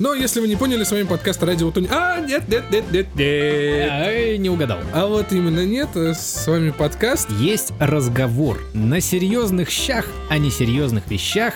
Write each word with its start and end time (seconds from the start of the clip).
Но 0.00 0.14
если 0.14 0.40
вы 0.40 0.48
не 0.48 0.56
поняли, 0.56 0.82
с 0.82 0.90
вами 0.90 1.02
подкаст 1.02 1.42
Радио 1.42 1.70
Туни. 1.70 1.86
А, 1.90 2.20
нет, 2.20 2.48
нет, 2.48 2.64
нет, 2.70 2.84
нет, 2.90 3.06
нет. 3.14 3.90
Ай, 3.90 4.38
не 4.38 4.48
угадал. 4.48 4.78
А 4.94 5.06
вот 5.06 5.30
именно 5.30 5.66
нет, 5.66 5.90
э, 5.94 6.14
с 6.14 6.46
вами 6.46 6.70
подкаст. 6.70 7.28
Есть 7.32 7.74
разговор 7.78 8.62
на 8.72 9.02
серьезных 9.02 9.68
щах, 9.68 10.06
а 10.30 10.38
не 10.38 10.50
серьезных 10.50 11.06
вещах 11.10 11.52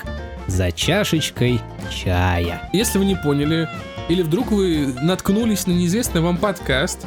за 0.46 0.72
чашечкой 0.72 1.58
чая. 1.90 2.68
Если 2.74 2.98
вы 2.98 3.06
не 3.06 3.16
поняли, 3.16 3.66
или 4.10 4.20
вдруг 4.20 4.52
вы 4.52 4.92
наткнулись 5.02 5.66
на 5.66 5.72
неизвестный 5.72 6.20
вам 6.20 6.36
подкаст, 6.36 7.06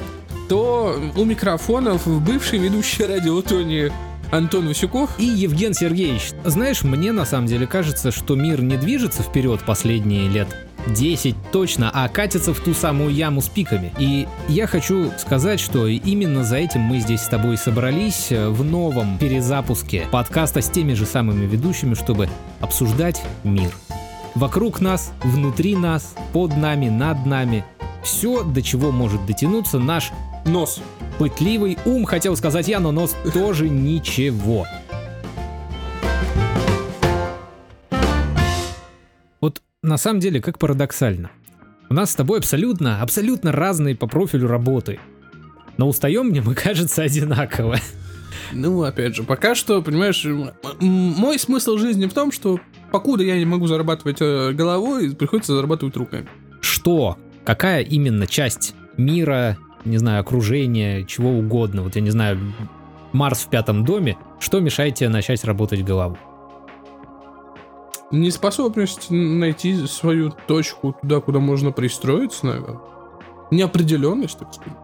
то 0.49 0.99
у 1.15 1.23
микрофонов 1.23 2.07
бывший 2.25 2.57
ведущий 2.57 3.05
Радио 3.05 3.43
Тони 3.43 3.91
Антон 4.31 4.67
Васюков. 4.67 5.11
И 5.19 5.25
Евген 5.25 5.75
Сергеевич, 5.75 6.31
знаешь, 6.45 6.81
мне 6.81 7.11
на 7.11 7.25
самом 7.25 7.45
деле 7.45 7.67
кажется, 7.67 8.09
что 8.09 8.35
мир 8.35 8.63
не 8.63 8.75
движется 8.75 9.21
вперед 9.21 9.61
последние 9.63 10.27
лет 10.29 10.47
10 10.87 11.35
точно, 11.51 11.91
а 11.93 12.07
катится 12.07 12.53
в 12.53 12.59
ту 12.59 12.73
самую 12.73 13.11
яму 13.11 13.41
с 13.41 13.49
пиками. 13.49 13.93
И 13.97 14.27
я 14.47 14.67
хочу 14.67 15.11
сказать, 15.17 15.59
что 15.59 15.87
именно 15.87 16.43
за 16.43 16.57
этим 16.57 16.81
мы 16.81 16.99
здесь 16.99 17.21
с 17.21 17.27
тобой 17.27 17.57
собрались 17.57 18.31
э, 18.31 18.49
в 18.49 18.63
новом 18.63 19.17
перезапуске 19.17 20.07
подкаста 20.11 20.61
с 20.61 20.69
теми 20.69 20.93
же 20.93 21.05
самыми 21.05 21.45
ведущими, 21.45 21.93
чтобы 21.93 22.29
обсуждать 22.59 23.21
мир. 23.43 23.71
Вокруг 24.35 24.81
нас, 24.81 25.11
внутри 25.23 25.75
нас, 25.75 26.13
под 26.31 26.55
нами, 26.55 26.89
над 26.89 27.25
нами. 27.25 27.65
Все, 28.03 28.43
до 28.43 28.61
чего 28.61 28.91
может 28.91 29.25
дотянуться 29.25 29.79
наш 29.79 30.11
Нос. 30.45 30.79
пытливый 31.17 31.77
ум, 31.85 32.05
хотел 32.05 32.37
сказать 32.37 32.67
я, 32.67 32.79
но 32.79 32.91
нос 32.91 33.15
тоже 33.33 33.67
ничего. 33.67 34.65
На 39.83 39.97
самом 39.97 40.19
деле, 40.19 40.41
как 40.41 40.59
парадоксально. 40.59 41.31
У 41.89 41.93
нас 41.93 42.11
с 42.11 42.15
тобой 42.15 42.39
абсолютно, 42.39 43.01
абсолютно 43.01 43.51
разные 43.51 43.95
по 43.95 44.07
профилю 44.07 44.47
работы. 44.47 44.99
Но 45.77 45.87
устаем 45.87 46.27
мне, 46.27 46.41
мы, 46.41 46.55
кажется, 46.55 47.03
одинаково. 47.03 47.77
Ну, 48.51 48.83
опять 48.83 49.15
же, 49.15 49.23
пока 49.23 49.55
что, 49.55 49.81
понимаешь, 49.81 50.25
мой 50.79 51.39
смысл 51.39 51.77
жизни 51.77 52.07
в 52.07 52.13
том, 52.13 52.31
что 52.31 52.59
покуда 52.91 53.23
я 53.23 53.37
не 53.37 53.45
могу 53.45 53.67
зарабатывать 53.67 54.17
э, 54.21 54.53
головой, 54.53 55.15
приходится 55.15 55.53
зарабатывать 55.53 55.95
руками. 55.97 56.27
Что? 56.61 57.17
Какая 57.45 57.81
именно 57.81 58.25
часть 58.25 58.73
мира, 58.95 59.57
не 59.85 59.97
знаю, 59.97 60.21
окружения, 60.21 61.03
чего 61.05 61.31
угодно, 61.31 61.83
вот 61.83 61.95
я 61.95 62.01
не 62.01 62.09
знаю, 62.09 62.39
Марс 63.11 63.39
в 63.39 63.49
пятом 63.49 63.85
доме, 63.85 64.17
что 64.39 64.59
мешает 64.59 64.95
тебе 64.95 65.09
начать 65.09 65.43
работать 65.43 65.83
головой? 65.83 66.17
Неспособность 68.11 69.07
найти 69.09 69.85
свою 69.87 70.31
точку 70.47 70.95
туда, 71.01 71.19
куда 71.19 71.39
можно 71.39 71.71
пристроиться, 71.71 72.45
наверное. 72.45 72.79
Неопределенность, 73.51 74.39
так 74.39 74.53
сказать. 74.53 74.77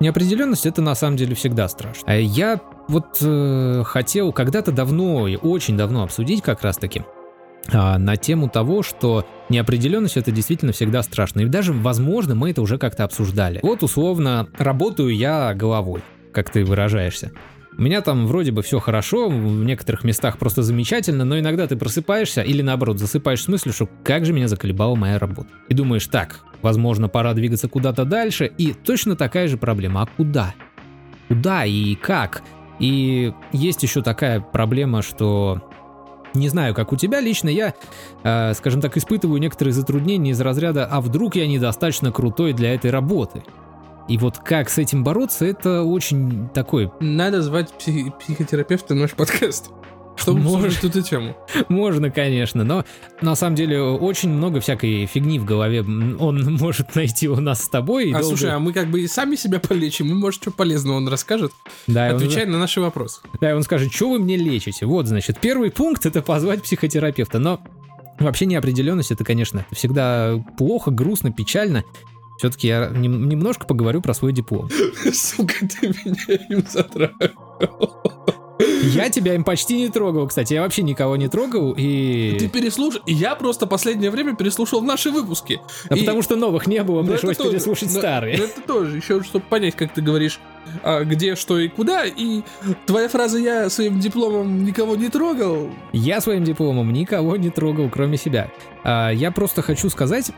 Неопределенность 0.00 0.66
это 0.66 0.82
на 0.82 0.94
самом 0.94 1.16
деле 1.16 1.34
всегда 1.34 1.68
страшно. 1.68 2.02
А 2.06 2.16
я 2.16 2.60
вот 2.88 3.18
э, 3.20 3.82
хотел 3.84 4.32
когда-то 4.32 4.72
давно 4.72 5.28
и 5.28 5.36
очень 5.36 5.76
давно 5.76 6.02
обсудить 6.02 6.42
как 6.42 6.62
раз 6.62 6.76
таки 6.76 7.04
а, 7.72 7.98
на 7.98 8.16
тему 8.16 8.48
того, 8.48 8.82
что 8.82 9.26
неопределенность 9.48 10.16
это 10.16 10.30
действительно 10.30 10.72
всегда 10.72 11.02
страшно. 11.02 11.40
И 11.40 11.46
даже, 11.46 11.72
возможно, 11.72 12.34
мы 12.34 12.50
это 12.50 12.62
уже 12.62 12.78
как-то 12.78 13.04
обсуждали. 13.04 13.60
Вот 13.62 13.82
условно 13.82 14.48
работаю 14.58 15.14
я 15.14 15.54
головой, 15.54 16.02
как 16.32 16.50
ты 16.50 16.64
выражаешься. 16.64 17.32
У 17.78 17.82
меня 17.82 18.00
там 18.00 18.26
вроде 18.26 18.52
бы 18.52 18.62
все 18.62 18.80
хорошо, 18.80 19.28
в 19.28 19.64
некоторых 19.64 20.02
местах 20.02 20.38
просто 20.38 20.62
замечательно, 20.62 21.26
но 21.26 21.38
иногда 21.38 21.66
ты 21.66 21.76
просыпаешься 21.76 22.40
или 22.40 22.62
наоборот 22.62 22.98
засыпаешь 22.98 23.42
с 23.42 23.48
мыслью, 23.48 23.74
что 23.74 23.86
как 24.02 24.24
же 24.24 24.32
меня 24.32 24.48
заколебала 24.48 24.94
моя 24.94 25.18
работа. 25.18 25.50
И 25.68 25.74
думаешь, 25.74 26.06
так, 26.06 26.40
возможно, 26.62 27.08
пора 27.08 27.34
двигаться 27.34 27.68
куда-то 27.68 28.06
дальше, 28.06 28.50
и 28.56 28.72
точно 28.72 29.14
такая 29.14 29.46
же 29.46 29.58
проблема, 29.58 30.02
а 30.02 30.06
куда? 30.06 30.54
Куда 31.28 31.66
и 31.66 31.94
как? 31.96 32.42
И 32.78 33.34
есть 33.52 33.82
еще 33.82 34.00
такая 34.00 34.40
проблема, 34.40 35.02
что 35.02 35.70
не 36.32 36.48
знаю, 36.48 36.74
как 36.74 36.92
у 36.92 36.96
тебя 36.96 37.20
лично, 37.20 37.50
я, 37.50 37.74
э, 38.22 38.54
скажем 38.54 38.80
так, 38.80 38.96
испытываю 38.96 39.38
некоторые 39.38 39.74
затруднения 39.74 40.30
из 40.30 40.40
разряда 40.40 40.86
«а 40.86 41.02
вдруг 41.02 41.36
я 41.36 41.46
недостаточно 41.46 42.10
крутой 42.10 42.52
для 42.54 42.74
этой 42.74 42.90
работы?» 42.90 43.42
И 44.08 44.18
вот 44.18 44.38
как 44.38 44.68
с 44.70 44.78
этим 44.78 45.02
бороться, 45.02 45.44
это 45.44 45.82
очень 45.82 46.48
такой 46.54 46.90
Надо 47.00 47.42
звать 47.42 47.72
психи- 47.72 48.12
психотерапевта 48.20 48.94
на 48.94 49.02
наш 49.02 49.12
подкаст. 49.12 49.70
Чтобы 50.18 50.40
обсуждать 50.40 50.82
эту 50.84 51.02
тему. 51.02 51.36
Можно, 51.68 52.10
конечно, 52.10 52.64
но 52.64 52.86
на 53.20 53.34
самом 53.34 53.54
деле 53.54 53.82
очень 53.82 54.30
много 54.30 54.60
всякой 54.60 55.04
фигни 55.04 55.38
в 55.38 55.44
голове 55.44 55.80
он 55.82 56.56
может 56.58 56.94
найти 56.94 57.28
у 57.28 57.36
нас 57.38 57.64
с 57.64 57.68
тобой. 57.68 58.08
А 58.12 58.20
долго- 58.20 58.28
слушай, 58.28 58.50
а 58.50 58.58
мы 58.58 58.72
как 58.72 58.86
бы 58.90 59.02
и 59.02 59.06
сами 59.08 59.36
себя 59.36 59.60
полечим, 59.60 60.06
и 60.08 60.14
может, 60.14 60.40
что 60.40 60.50
полезного 60.52 60.96
он 60.96 61.08
расскажет, 61.08 61.52
да, 61.86 62.08
и 62.08 62.10
он- 62.12 62.16
отвечая 62.16 62.46
на 62.46 62.58
наши 62.58 62.80
вопросы. 62.80 63.20
да, 63.42 63.50
и 63.50 63.52
он 63.54 63.62
скажет, 63.62 63.92
что 63.92 64.08
вы 64.08 64.18
мне 64.18 64.36
лечите? 64.38 64.86
Вот, 64.86 65.06
значит, 65.06 65.38
первый 65.38 65.70
пункт 65.70 66.06
это 66.06 66.22
позвать 66.22 66.62
психотерапевта, 66.62 67.38
но 67.38 67.60
вообще 68.18 68.46
неопределенность 68.46 69.10
это, 69.10 69.22
конечно, 69.22 69.66
всегда 69.70 70.42
плохо, 70.56 70.90
грустно, 70.90 71.30
печально. 71.30 71.84
Все-таки 72.38 72.68
я 72.68 72.88
нем- 72.88 73.28
немножко 73.28 73.66
поговорю 73.66 74.00
про 74.02 74.14
свой 74.14 74.32
диплом. 74.32 74.68
Сука, 75.12 75.54
ты 75.66 75.88
меня 75.88 76.38
им 76.50 76.64
затравил. 76.68 77.32
Я 78.82 79.10
тебя 79.10 79.34
им 79.34 79.44
почти 79.44 79.76
не 79.76 79.88
трогал, 79.88 80.26
кстати, 80.28 80.54
я 80.54 80.62
вообще 80.62 80.82
никого 80.82 81.16
не 81.16 81.28
трогал, 81.28 81.74
Ты 81.74 81.82
и... 81.82 82.48
переслушал, 82.48 83.02
и 83.04 83.12
я 83.12 83.34
просто 83.34 83.66
последнее 83.66 84.10
время 84.10 84.34
переслушал 84.34 84.80
наши 84.80 85.10
выпуски. 85.10 85.60
А 85.90 85.96
И- 85.96 86.00
потому 86.00 86.22
что 86.22 86.36
новых 86.36 86.66
не 86.66 86.82
было, 86.82 87.02
Ну, 87.02 87.12
пришлось 87.12 87.36
тоже- 87.36 87.50
переслушать 87.50 87.92
ну, 87.92 87.98
старые. 87.98 88.38
ну, 88.38 88.44
Это 88.44 88.60
тоже, 88.62 88.96
еще 88.96 89.22
чтобы 89.22 89.44
понять, 89.50 89.74
как 89.76 89.92
ты 89.92 90.00
говоришь, 90.00 90.40
а, 90.82 91.04
где, 91.04 91.34
что 91.36 91.58
и 91.58 91.68
куда. 91.68 92.04
И 92.06 92.42
твоя 92.86 93.08
фраза 93.08 93.38
«я 93.38 93.68
своим 93.70 93.98
дипломом 94.00 94.64
никого 94.64 94.96
не 94.96 95.08
трогал». 95.08 95.70
Я 95.92 96.20
своим 96.20 96.44
дипломом 96.44 96.92
никого 96.92 97.36
не 97.36 97.50
трогал, 97.50 97.90
кроме 97.90 98.16
себя. 98.16 98.50
А, 98.84 99.10
я 99.10 99.32
просто 99.32 99.62
хочу 99.62 99.90
сказать, 99.90 100.30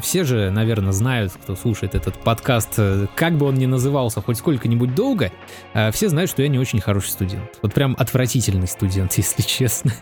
все 0.00 0.24
же, 0.24 0.50
наверное, 0.50 0.92
знают, 0.92 1.32
кто 1.32 1.56
слушает 1.56 1.94
этот 1.94 2.14
подкаст, 2.18 2.74
э, 2.78 3.06
как 3.14 3.36
бы 3.36 3.46
он 3.46 3.54
ни 3.54 3.66
назывался 3.66 4.20
хоть 4.20 4.38
сколько-нибудь 4.38 4.94
долго, 4.94 5.32
а, 5.72 5.90
все 5.90 6.08
знают, 6.08 6.30
что 6.30 6.42
я 6.42 6.48
не 6.48 6.58
очень 6.58 6.80
хороший 6.80 7.10
студент. 7.10 7.58
Вот 7.62 7.74
прям 7.74 7.94
отвратительный 7.98 8.66
студент, 8.66 9.12
если 9.16 9.42
честно. 9.42 9.92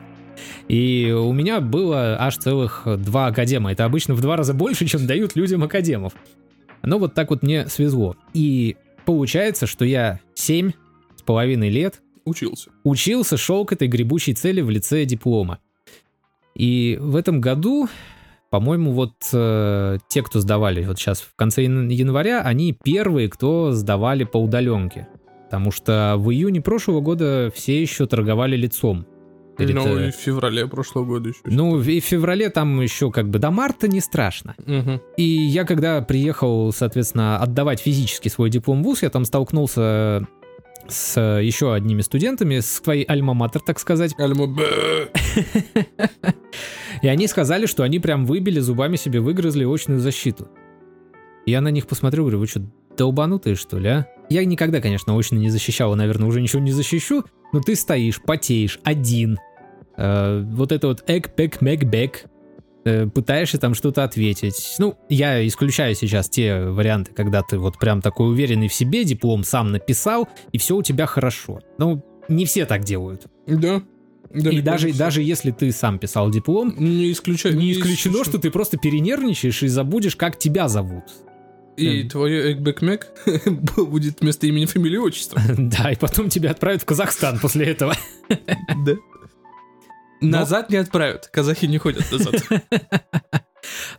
И 0.68 1.14
у 1.16 1.32
меня 1.32 1.60
было 1.60 2.16
аж 2.18 2.36
целых 2.38 2.86
два 2.98 3.26
академа. 3.26 3.72
Это 3.72 3.84
обычно 3.84 4.14
в 4.14 4.20
два 4.20 4.36
раза 4.36 4.54
больше, 4.54 4.86
чем 4.86 5.06
дают 5.06 5.36
людям 5.36 5.62
академов. 5.62 6.12
Но 6.82 6.98
вот 6.98 7.14
так 7.14 7.30
вот 7.30 7.42
мне 7.42 7.66
свезло. 7.68 8.16
И 8.34 8.76
получается, 9.04 9.66
что 9.66 9.84
я 9.84 10.20
семь 10.34 10.72
с 11.16 11.22
половиной 11.22 11.70
лет 11.70 12.00
Учился. 12.24 12.70
учился 12.84 13.36
шел 13.36 13.64
к 13.64 13.72
этой 13.72 13.88
гребучей 13.88 14.34
цели 14.34 14.60
в 14.60 14.70
лице 14.70 15.04
диплома. 15.04 15.58
И 16.54 16.98
в 17.00 17.16
этом 17.16 17.40
году, 17.40 17.88
по-моему, 18.52 18.92
вот 18.92 19.14
э, 19.32 19.96
те, 20.08 20.22
кто 20.22 20.38
сдавали 20.40 20.84
вот 20.84 20.98
сейчас 20.98 21.22
в 21.22 21.34
конце 21.36 21.62
ян- 21.64 21.88
января, 21.88 22.42
они 22.42 22.76
первые, 22.84 23.30
кто 23.30 23.72
сдавали 23.72 24.24
по 24.24 24.36
удаленке. 24.36 25.08
Потому 25.46 25.70
что 25.70 26.16
в 26.18 26.30
июне 26.30 26.60
прошлого 26.60 27.00
года 27.00 27.50
все 27.54 27.80
еще 27.80 28.06
торговали 28.06 28.54
лицом. 28.54 29.06
перед, 29.56 29.74
Ну, 29.74 29.98
э, 29.98 30.08
и 30.08 30.10
в 30.10 30.16
феврале 30.16 30.66
прошлого 30.66 31.06
года 31.06 31.30
еще. 31.30 31.40
ну, 31.46 31.80
и 31.80 32.00
в 32.00 32.04
феврале 32.04 32.50
там 32.50 32.78
еще 32.82 33.10
как 33.10 33.30
бы 33.30 33.38
до 33.38 33.50
марта 33.50 33.88
не 33.88 34.00
страшно. 34.00 34.54
Мгм. 34.66 35.00
И 35.16 35.22
я 35.24 35.64
когда 35.64 36.02
приехал, 36.02 36.74
соответственно, 36.74 37.38
отдавать 37.38 37.80
физически 37.80 38.28
свой 38.28 38.50
диплом 38.50 38.82
в 38.82 38.84
ВУЗ, 38.84 39.02
я 39.04 39.08
там 39.08 39.24
столкнулся 39.24 40.26
с 40.88 41.18
еще 41.40 41.72
одними 41.72 42.02
студентами, 42.02 42.58
с 42.60 42.80
твоей 42.82 43.06
альма-матер, 43.06 43.60
так 43.64 43.78
сказать. 43.80 44.14
Альма 44.18 44.46
бэ. 44.46 45.08
И 47.02 47.08
они 47.08 47.26
сказали, 47.26 47.66
что 47.66 47.82
они 47.82 47.98
прям 47.98 48.24
выбили 48.24 48.60
зубами 48.60 48.96
себе, 48.96 49.20
выгрызли 49.20 49.64
очную 49.64 50.00
защиту. 50.00 50.48
Я 51.44 51.60
на 51.60 51.68
них 51.68 51.86
посмотрел, 51.86 52.24
говорю, 52.24 52.38
вы 52.38 52.46
что, 52.46 52.62
долбанутые, 52.96 53.56
что 53.56 53.78
ли, 53.78 53.88
а? 53.88 54.06
Я 54.28 54.44
никогда, 54.44 54.80
конечно, 54.80 55.16
очно 55.18 55.36
не 55.36 55.50
защищал, 55.50 55.92
и, 55.94 55.96
наверное, 55.96 56.28
уже 56.28 56.40
ничего 56.40 56.62
не 56.62 56.72
защищу, 56.72 57.24
но 57.52 57.60
ты 57.60 57.74
стоишь, 57.74 58.22
потеешь, 58.22 58.78
один. 58.84 59.38
Э, 59.96 60.42
вот 60.42 60.72
это 60.72 60.86
вот 60.86 61.04
эк 61.06 61.34
пек 61.34 61.60
мек 61.60 61.84
бек 61.84 62.24
э, 62.84 63.06
пытаешься 63.08 63.58
там 63.58 63.74
что-то 63.74 64.04
ответить. 64.04 64.76
Ну, 64.78 64.96
я 65.08 65.46
исключаю 65.46 65.94
сейчас 65.96 66.28
те 66.28 66.60
варианты, 66.60 67.12
когда 67.12 67.42
ты 67.42 67.58
вот 67.58 67.78
прям 67.78 68.00
такой 68.00 68.30
уверенный 68.30 68.68
в 68.68 68.74
себе, 68.74 69.04
диплом 69.04 69.42
сам 69.44 69.72
написал, 69.72 70.28
и 70.52 70.58
все 70.58 70.76
у 70.76 70.82
тебя 70.82 71.06
хорошо. 71.06 71.60
Ну, 71.78 72.04
не 72.28 72.46
все 72.46 72.64
так 72.64 72.84
делают. 72.84 73.26
Да. 73.46 73.82
И 74.34 74.40
Далеко 74.40 74.64
даже, 74.64 74.86
не 74.86 74.92
все. 74.92 74.98
даже 74.98 75.22
если 75.22 75.50
ты 75.50 75.70
сам 75.72 75.98
писал 75.98 76.30
диплом, 76.30 76.74
Не 76.78 77.12
исключаю. 77.12 77.56
не 77.56 77.72
исключено, 77.72 78.24
что 78.24 78.38
ты 78.38 78.50
просто 78.50 78.76
перенервничаешь 78.78 79.62
и 79.62 79.68
забудешь, 79.68 80.16
как 80.16 80.38
тебя 80.38 80.68
зовут. 80.68 81.04
И 81.76 82.04
твое 82.04 82.52
экбэкмек 82.52 83.08
будет 83.76 84.20
вместо 84.20 84.46
имени, 84.46 84.66
фамилии, 84.66 84.98
отчества. 84.98 85.40
Да, 85.56 85.90
и 85.92 85.96
потом 85.96 86.28
тебя 86.28 86.50
отправят 86.50 86.82
в 86.82 86.84
Казахстан 86.84 87.38
после 87.38 87.66
этого. 87.66 87.94
Да. 88.84 88.94
Назад 90.20 90.70
не 90.70 90.76
отправят. 90.76 91.28
Казахи 91.32 91.66
не 91.66 91.78
ходят 91.78 92.04
назад. 92.12 92.34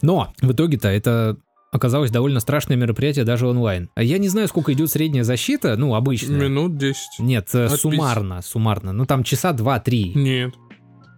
Но 0.02 0.34
в 0.42 0.52
итоге-то 0.54 0.88
это 0.88 1.38
оказалось 1.74 2.12
довольно 2.12 2.40
страшное 2.40 2.78
мероприятие 2.78 3.25
даже 3.25 3.48
онлайн. 3.48 3.90
Я 3.98 4.20
не 4.20 4.30
знаю, 4.30 4.48
сколько 4.48 4.72
идет 4.74 4.92
средняя 4.92 5.24
защита, 5.24 5.75
ну, 5.75 5.96
обычная. 5.96 6.40
Минут 6.40 6.78
10. 6.78 7.20
Нет, 7.20 7.50
э, 7.54 7.66
От 7.66 7.80
суммарно, 7.80 8.42
суммарно. 8.42 8.94
Ну, 8.94 9.06
там 9.06 9.24
часа 9.24 9.52
два-три. 9.54 10.14
Нет. 10.14 10.54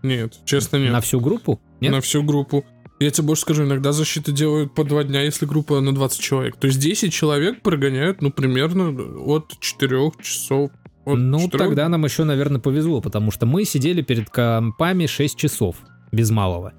Нет, 0.02 0.40
честно 0.46 0.78
нет. 0.78 0.94
На 0.94 1.02
всю 1.02 1.19
группу? 1.19 1.60
Нет? 1.81 1.92
На 1.92 2.02
всю 2.02 2.24
группу. 2.24 2.66
Я 3.00 3.12
тебе 3.12 3.28
больше 3.28 3.42
скажу, 3.42 3.66
иногда 3.66 3.92
защиты 3.92 4.31
делают 4.31 4.74
по 4.74 4.86
два 4.86 5.04
дня, 5.04 5.22
если 5.22 5.46
группа 5.46 5.81
на 5.81 5.94
20 5.94 6.22
человек. 6.22 6.56
То 6.56 6.68
есть 6.68 6.80
10 6.80 7.12
человек 7.12 7.62
прогоняют, 7.62 8.22
ну, 8.22 8.31
примерно 8.31 8.90
от 9.25 9.60
4 9.60 10.12
часов. 10.22 10.72
От 11.04 11.18
ну, 11.18 11.40
4 11.40 11.57
тогда 11.57 11.90
нам 11.90 12.06
еще, 12.06 12.24
наверное, 12.24 12.62
повезло, 12.62 13.02
потому 13.02 13.31
что 13.31 13.46
мы 13.46 13.66
сидели 13.66 14.02
перед 14.02 14.30
компами 14.30 15.06
6 15.06 15.36
часов, 15.36 15.75
без 16.13 16.31
малого. 16.31 16.74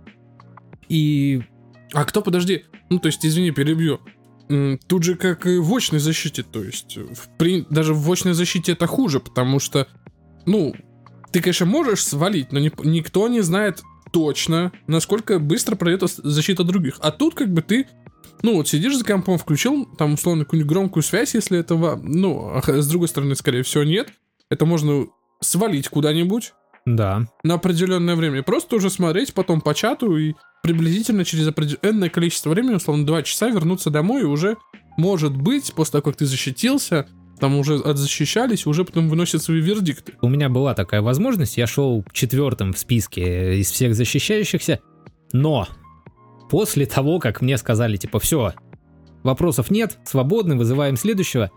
И 0.89 1.43
А 1.93 2.05
кто, 2.05 2.23
подожди, 2.23 2.65
ну, 2.91 2.99
то 2.99 3.07
есть, 3.07 3.25
извини, 3.25 3.51
перебью. 3.51 4.01
Тут 4.87 5.03
же 5.03 5.17
как 5.17 5.47
и 5.47 5.59
в 5.59 5.75
очной 5.75 5.99
защите, 6.01 6.43
то 6.45 6.63
есть, 6.63 6.97
в 6.97 7.29
при- 7.37 7.67
даже 7.69 7.95
в 7.95 8.11
очной 8.13 8.35
защите 8.35 8.73
это 8.73 8.87
хуже, 8.87 9.19
потому 9.19 9.59
что, 9.59 9.89
ну, 10.47 10.73
ты, 11.33 11.41
конечно, 11.41 11.67
можешь 11.67 12.05
свалить, 12.05 12.53
но 12.53 12.61
ни- 12.61 12.73
никто 12.85 13.27
не 13.29 13.41
знает 13.41 13.83
точно, 14.13 14.71
насколько 14.87 15.41
быстро 15.41 15.75
пройдет 15.75 16.09
защита 16.09 16.63
других. 16.63 16.99
А 17.01 17.11
тут 17.11 17.35
как 17.35 17.53
бы 17.53 17.61
ты, 17.61 17.89
ну, 18.43 18.55
вот 18.55 18.69
сидишь 18.69 18.97
за 18.97 19.05
компом, 19.05 19.37
включил 19.37 19.85
там, 19.85 20.15
условно, 20.15 20.45
какую-нибудь 20.45 20.71
громкую 20.73 21.03
связь, 21.03 21.35
если 21.35 21.59
этого, 21.59 22.01
ну, 22.01 22.53
а 22.55 22.63
с 22.63 22.87
другой 22.89 23.09
стороны, 23.09 23.35
скорее 23.35 23.65
всего, 23.65 23.83
нет. 23.83 24.11
Это 24.49 24.65
можно 24.65 25.07
свалить 25.41 25.89
куда-нибудь, 25.89 26.53
да, 26.87 27.27
на 27.43 27.55
определенное 27.55 28.15
время. 28.15 28.43
Просто 28.43 28.77
уже 28.77 28.91
смотреть 28.91 29.35
потом 29.35 29.61
по 29.61 29.75
чату 29.75 30.17
и 30.17 30.35
приблизительно 30.63 31.25
через 31.25 31.49
определенное 31.49 32.09
количество 32.09 32.51
времени, 32.51 32.75
условно, 32.75 33.05
2 33.05 33.23
часа 33.25 33.49
вернуться 33.51 33.91
домой 33.91 34.23
и 34.23 34.25
уже, 34.25 34.57
может 34.97 35.37
быть, 35.37 35.73
после 35.75 35.93
того, 35.93 36.03
как 36.03 36.17
ты 36.17 36.27
защитился, 36.27 37.07
там 37.41 37.57
уже 37.57 37.75
отзащищались, 37.75 38.67
уже 38.67 38.85
потом 38.85 39.09
выносят 39.09 39.43
свои 39.43 39.61
вердикты. 39.61 40.15
у 40.23 40.29
меня 40.29 40.49
была 40.49 40.75
такая 40.75 41.03
возможность, 41.03 41.57
я 41.59 41.67
шел 41.67 42.05
четвертым 42.13 42.73
в 42.73 42.79
списке 42.79 43.59
из 43.59 43.71
всех 43.71 43.95
защищающихся, 43.95 44.81
но 45.33 45.69
после 46.49 46.87
того, 46.87 47.19
как 47.19 47.43
мне 47.43 47.59
сказали, 47.59 47.97
типа, 47.97 48.21
все, 48.21 48.55
вопросов 49.25 49.71
нет, 49.73 49.99
свободны, 50.05 50.57
вызываем 50.57 50.97
следующего, 50.97 51.51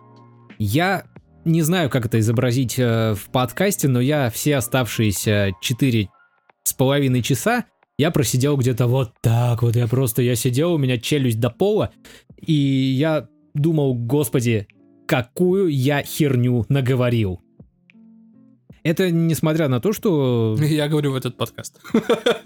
я 0.57 1.05
не 1.45 1.61
знаю, 1.61 1.89
как 1.89 2.05
это 2.05 2.19
изобразить 2.19 2.77
э, 2.77 3.15
в 3.15 3.29
подкасте, 3.31 3.87
но 3.87 3.99
я 3.99 4.29
все 4.29 4.57
оставшиеся 4.57 5.51
четыре 5.61 6.09
с 6.63 6.73
половиной 6.73 7.21
часа 7.21 7.65
я 7.99 8.11
просидел 8.11 8.55
где-то 8.55 8.87
вот 8.87 9.11
так 9.21 9.61
вот, 9.61 9.75
я 9.75 9.85
просто, 9.85 10.21
я 10.21 10.35
сидел, 10.35 10.73
у 10.73 10.77
меня 10.77 10.97
челюсть 10.97 11.37
до 11.37 11.49
пола, 11.49 11.91
и 12.37 12.53
я 12.53 13.27
думал, 13.53 13.93
господи, 13.93 14.69
какую 15.05 15.67
я 15.67 16.01
херню 16.01 16.65
наговорил. 16.69 17.41
Это 18.83 19.11
несмотря 19.11 19.67
на 19.67 19.81
то, 19.81 19.91
что... 19.91 20.55
Я 20.61 20.87
говорю 20.87 21.11
в 21.11 21.15
этот 21.15 21.35
подкаст. 21.35 21.81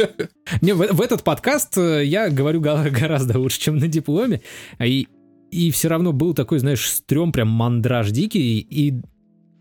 Не, 0.62 0.74
в, 0.74 0.80
в 0.80 1.00
этот 1.00 1.24
подкаст 1.24 1.78
э, 1.78 2.04
я 2.06 2.32
говорю 2.32 2.60
гораздо 2.60 3.38
лучше, 3.38 3.60
чем 3.60 3.78
на 3.78 3.88
дипломе. 3.88 4.42
И, 4.84 5.08
и 5.54 5.72
все 5.72 5.88
равно 5.88 6.12
был 6.14 6.34
такой, 6.34 6.60
знаешь, 6.60 6.88
стрём, 6.90 7.32
прям 7.32 7.50
мандраж 7.50 8.12
дикий. 8.12 8.60
И 8.60 9.02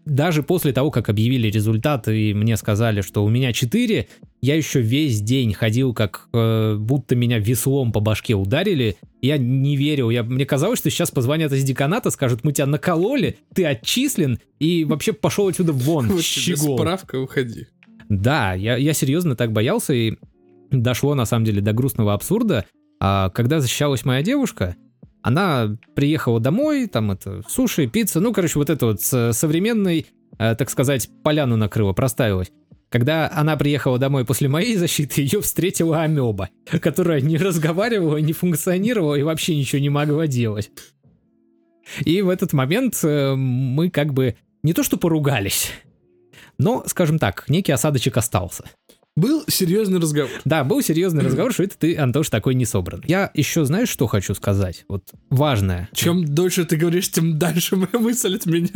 даже 0.04 0.42
после 0.42 0.72
того, 0.72 0.90
как 0.90 1.08
объявили 1.08 1.48
результаты 1.48 2.30
и 2.30 2.34
мне 2.34 2.56
сказали, 2.56 3.02
что 3.02 3.24
у 3.24 3.28
меня 3.28 3.52
4, 3.52 4.08
я 4.40 4.56
еще 4.56 4.80
весь 4.80 5.20
день 5.20 5.52
ходил, 5.52 5.94
как 5.94 6.28
э, 6.32 6.76
будто 6.76 7.14
меня 7.14 7.38
веслом 7.38 7.92
по 7.92 8.00
башке 8.00 8.34
ударили. 8.34 8.96
Я 9.20 9.38
не 9.38 9.76
верил. 9.76 10.10
Я, 10.10 10.24
мне 10.24 10.44
казалось, 10.44 10.80
что 10.80 10.90
сейчас 10.90 11.12
позвонят 11.12 11.52
из 11.52 11.62
деканата, 11.62 12.10
скажут, 12.10 12.42
мы 12.42 12.52
тебя 12.52 12.66
накололи, 12.66 13.38
ты 13.54 13.64
отчислен, 13.64 14.40
и 14.58 14.84
вообще 14.84 15.12
пошел 15.12 15.46
отсюда 15.46 15.72
вон, 15.72 16.08
Вот 16.08 16.22
щегол. 16.24 16.76
справка, 16.78 17.20
уходи. 17.20 17.66
Да, 18.08 18.54
я, 18.54 18.76
я 18.76 18.92
серьезно 18.94 19.36
так 19.36 19.52
боялся, 19.52 19.94
и 19.94 20.14
дошло 20.72 21.14
на 21.14 21.24
самом 21.24 21.44
деле 21.44 21.60
до 21.60 21.72
грустного 21.72 22.14
абсурда. 22.14 22.64
А 23.00 23.30
когда 23.30 23.60
защищалась 23.60 24.04
моя 24.04 24.22
девушка, 24.22 24.76
она 25.22 25.76
приехала 25.94 26.40
домой, 26.40 26.86
там 26.86 27.12
это 27.12 27.42
суши, 27.48 27.86
пицца, 27.86 28.20
ну, 28.20 28.32
короче, 28.32 28.58
вот 28.58 28.70
это 28.70 28.86
вот 28.86 29.00
современной, 29.00 30.06
э, 30.38 30.54
так 30.56 30.68
сказать, 30.68 31.08
поляну 31.22 31.56
накрыла, 31.56 31.92
проставилась. 31.92 32.50
Когда 32.88 33.30
она 33.32 33.56
приехала 33.56 33.98
домой 33.98 34.26
после 34.26 34.48
моей 34.48 34.76
защиты, 34.76 35.22
ее 35.22 35.40
встретила 35.40 36.02
амеба, 36.02 36.50
которая 36.80 37.20
не 37.20 37.38
разговаривала, 37.38 38.18
не 38.18 38.32
функционировала 38.32 39.14
и 39.14 39.22
вообще 39.22 39.56
ничего 39.56 39.80
не 39.80 39.88
могла 39.88 40.26
делать. 40.26 40.70
И 42.04 42.20
в 42.20 42.28
этот 42.28 42.52
момент 42.52 42.98
э, 43.02 43.34
мы 43.34 43.90
как 43.90 44.12
бы 44.12 44.36
не 44.62 44.72
то 44.72 44.82
что 44.82 44.96
поругались, 44.96 45.72
но, 46.58 46.84
скажем 46.86 47.18
так, 47.18 47.48
некий 47.48 47.72
осадочек 47.72 48.16
остался. 48.16 48.64
Был 49.14 49.44
серьезный 49.46 50.00
разговор. 50.00 50.30
Да, 50.46 50.64
был 50.64 50.80
серьезный 50.80 51.22
разговор, 51.22 51.52
что 51.52 51.62
это 51.64 51.76
ты, 51.76 51.96
Антош, 51.98 52.30
такой 52.30 52.54
не 52.54 52.64
собран. 52.64 53.02
Я 53.06 53.30
еще, 53.34 53.66
знаешь, 53.66 53.90
что 53.90 54.06
хочу 54.06 54.34
сказать? 54.34 54.86
Вот 54.88 55.04
важное. 55.28 55.90
Чем 55.92 56.24
дольше 56.24 56.64
ты 56.64 56.76
говоришь, 56.76 57.10
тем 57.10 57.38
дальше 57.38 57.76
моя 57.76 57.98
мысль 57.98 58.36
от 58.36 58.46
меня. 58.46 58.70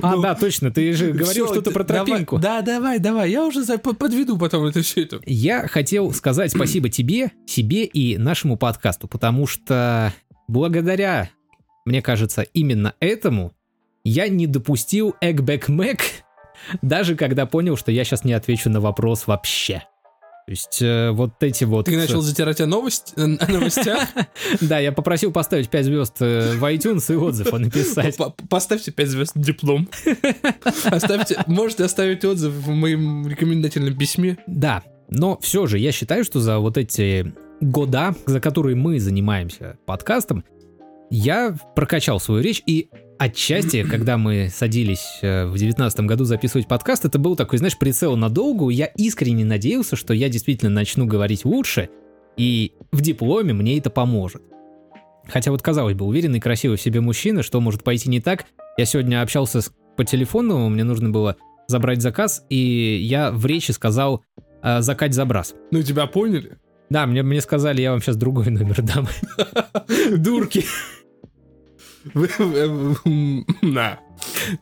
А, 0.00 0.16
Ну, 0.16 0.22
да, 0.22 0.34
точно, 0.34 0.70
ты 0.70 0.90
же 0.94 1.12
говорил 1.12 1.46
что-то 1.46 1.72
про 1.72 1.84
давай- 1.84 2.06
тропинку. 2.06 2.38
Да, 2.38 2.62
давай, 2.62 2.98
давай, 3.00 3.30
я 3.30 3.44
уже 3.44 3.62
за- 3.62 3.76
подведу 3.76 4.38
потом 4.38 4.64
это 4.64 4.80
все 4.80 5.02
это. 5.02 5.20
Я 5.26 5.68
хотел 5.68 6.10
сказать 6.14 6.52
спасибо 6.52 6.88
тебе, 6.90 7.32
себе 7.46 7.84
и 7.84 8.16
нашему 8.16 8.56
подкасту, 8.56 9.08
потому 9.08 9.46
что 9.46 10.14
благодаря, 10.48 11.28
мне 11.84 12.00
кажется, 12.00 12.42
именно 12.42 12.94
этому 12.98 13.52
я 14.04 14.28
не 14.28 14.46
допустил 14.46 15.14
Эгбэк 15.20 15.68
Мэк, 15.68 16.00
даже 16.82 17.16
когда 17.16 17.46
понял, 17.46 17.76
что 17.76 17.90
я 17.92 18.04
сейчас 18.04 18.24
не 18.24 18.32
отвечу 18.32 18.70
на 18.70 18.80
вопрос 18.80 19.26
вообще. 19.26 19.82
То 20.46 20.52
есть 20.52 20.82
э, 20.82 21.10
вот 21.12 21.40
эти 21.44 21.62
вот... 21.62 21.86
Ты 21.86 21.96
начал 21.96 22.22
затирать 22.22 22.60
о, 22.60 22.66
новость, 22.66 23.14
о 23.16 23.26
новостях. 23.26 24.08
Да, 24.60 24.80
я 24.80 24.90
попросил 24.90 25.30
поставить 25.30 25.68
5 25.68 25.84
звезд 25.84 26.16
э, 26.20 26.54
в 26.56 26.64
iTunes 26.64 27.12
и 27.12 27.16
отзыв 27.16 27.52
написать. 27.52 28.16
По- 28.16 28.34
Поставьте 28.48 28.90
5 28.90 29.08
звезд 29.08 29.32
диплом. 29.36 29.88
Оставьте, 30.84 31.36
можете 31.46 31.84
оставить 31.84 32.24
отзыв 32.24 32.52
в 32.52 32.70
моем 32.70 33.28
рекомендательном 33.28 33.96
письме. 33.96 34.38
Да, 34.48 34.82
но 35.08 35.38
все 35.40 35.66
же 35.66 35.78
я 35.78 35.92
считаю, 35.92 36.24
что 36.24 36.40
за 36.40 36.58
вот 36.58 36.78
эти 36.78 37.32
года, 37.60 38.16
за 38.26 38.40
которые 38.40 38.74
мы 38.74 38.98
занимаемся 38.98 39.78
подкастом, 39.86 40.44
я 41.10 41.54
прокачал 41.76 42.18
свою 42.18 42.42
речь 42.42 42.62
и 42.66 42.90
отчасти, 43.20 43.82
когда 43.82 44.16
мы 44.16 44.48
садились 44.52 45.18
э, 45.20 45.44
в 45.44 45.56
девятнадцатом 45.58 46.06
году 46.06 46.24
записывать 46.24 46.66
подкаст, 46.66 47.04
это 47.04 47.18
был 47.18 47.36
такой, 47.36 47.58
знаешь, 47.58 47.76
прицел 47.78 48.16
надолго. 48.16 48.70
Я 48.70 48.86
искренне 48.86 49.44
надеялся, 49.44 49.94
что 49.94 50.14
я 50.14 50.30
действительно 50.30 50.70
начну 50.70 51.04
говорить 51.06 51.44
лучше, 51.44 51.90
и 52.38 52.72
в 52.90 53.02
дипломе 53.02 53.52
мне 53.52 53.76
это 53.76 53.90
поможет. 53.90 54.42
Хотя 55.28 55.50
вот, 55.50 55.60
казалось 55.60 55.94
бы, 55.94 56.06
уверенный, 56.06 56.40
красивый 56.40 56.78
в 56.78 56.80
себе 56.80 57.02
мужчина, 57.02 57.42
что 57.42 57.60
может 57.60 57.84
пойти 57.84 58.08
не 58.08 58.20
так. 58.20 58.46
Я 58.78 58.86
сегодня 58.86 59.20
общался 59.20 59.60
с- 59.60 59.72
по 59.96 60.04
телефону, 60.04 60.70
мне 60.70 60.82
нужно 60.82 61.10
было 61.10 61.36
забрать 61.68 62.00
заказ, 62.00 62.44
и 62.48 62.98
я 63.02 63.30
в 63.30 63.44
речи 63.44 63.70
сказал 63.72 64.24
э, 64.62 64.80
«закать 64.80 65.12
забрас». 65.12 65.54
Ну, 65.70 65.82
тебя 65.82 66.06
поняли? 66.06 66.56
Да, 66.88 67.06
мне, 67.06 67.22
мне 67.22 67.42
сказали, 67.42 67.82
я 67.82 67.90
вам 67.92 68.00
сейчас 68.00 68.16
другой 68.16 68.46
номер 68.46 68.80
дам. 68.82 69.06
Дурки. 70.16 70.64
М, 72.14 73.46
Да. 73.62 74.00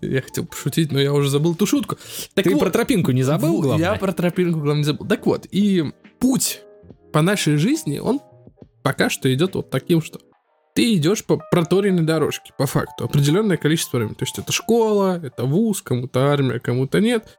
Я 0.01 0.23
хотел 0.23 0.47
пошутить, 0.47 0.93
но 0.93 1.01
я 1.01 1.13
уже 1.13 1.31
забыл 1.31 1.55
ту 1.55 1.67
шутку. 1.67 1.97
Так 2.35 2.45
Ты 2.45 2.51
вот, 2.53 2.61
про 2.61 2.71
тропинку 2.71 3.11
не 3.11 3.23
забыл, 3.23 3.61
главное? 3.61 3.93
Я 3.93 3.99
про 3.99 4.13
тропинку, 4.13 4.61
главное, 4.61 4.79
не 4.79 4.85
забыл. 4.85 5.07
Так 5.07 5.27
вот, 5.27 5.47
и 5.51 5.93
путь 6.19 6.61
по 7.13 7.23
нашей 7.23 7.57
жизни, 7.57 7.99
он 7.99 8.21
пока 8.83 9.11
что 9.11 9.33
идет 9.33 9.55
вот 9.55 9.71
таким, 9.71 10.01
что 10.03 10.21
ты 10.75 10.95
идешь 10.95 11.25
по 11.25 11.43
проторенной 11.51 12.05
дорожке, 12.05 12.53
по 12.57 12.67
факту, 12.67 13.05
определенное 13.05 13.57
количество 13.57 13.97
времени. 13.99 14.15
То 14.15 14.25
есть 14.25 14.39
это 14.39 14.53
школа, 14.53 15.21
это 15.23 15.45
вуз, 15.45 15.83
кому-то 15.83 16.31
армия, 16.31 16.61
кому-то 16.61 17.01
нет. 17.01 17.39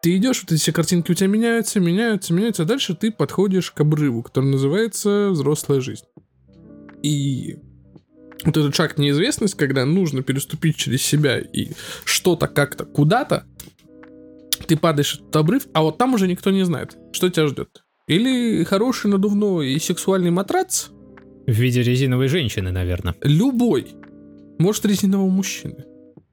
Ты 0.00 0.16
идешь, 0.16 0.40
вот 0.42 0.52
эти 0.52 0.60
все 0.60 0.72
картинки 0.72 1.10
у 1.10 1.14
тебя 1.14 1.28
меняются, 1.28 1.80
меняются, 1.80 2.32
меняются, 2.32 2.62
а 2.62 2.66
дальше 2.66 2.94
ты 2.94 3.10
подходишь 3.10 3.70
к 3.72 3.80
обрыву, 3.80 4.22
который 4.22 4.50
называется 4.50 5.30
взрослая 5.30 5.80
жизнь. 5.80 6.04
И 7.02 7.58
вот 8.44 8.56
этот 8.56 8.74
шаг 8.74 8.98
неизвестность, 8.98 9.54
когда 9.54 9.84
нужно 9.84 10.22
переступить 10.22 10.76
через 10.76 11.02
себя 11.02 11.38
и 11.38 11.70
что-то 12.04 12.46
как-то 12.48 12.84
куда-то, 12.84 13.44
ты 14.66 14.76
падаешь 14.76 15.12
в 15.12 15.20
этот 15.20 15.36
обрыв, 15.36 15.66
а 15.72 15.82
вот 15.82 15.98
там 15.98 16.14
уже 16.14 16.28
никто 16.28 16.50
не 16.50 16.64
знает, 16.64 16.96
что 17.12 17.28
тебя 17.30 17.46
ждет. 17.46 17.84
Или 18.06 18.64
хороший 18.64 19.10
надувной 19.10 19.72
и 19.72 19.78
сексуальный 19.78 20.30
матрац, 20.30 20.86
В 21.46 21.52
виде 21.52 21.82
резиновой 21.82 22.28
женщины, 22.28 22.70
наверное. 22.70 23.14
любой, 23.22 23.88
может 24.58 24.84
резинового 24.86 25.28
мужчины, 25.28 25.84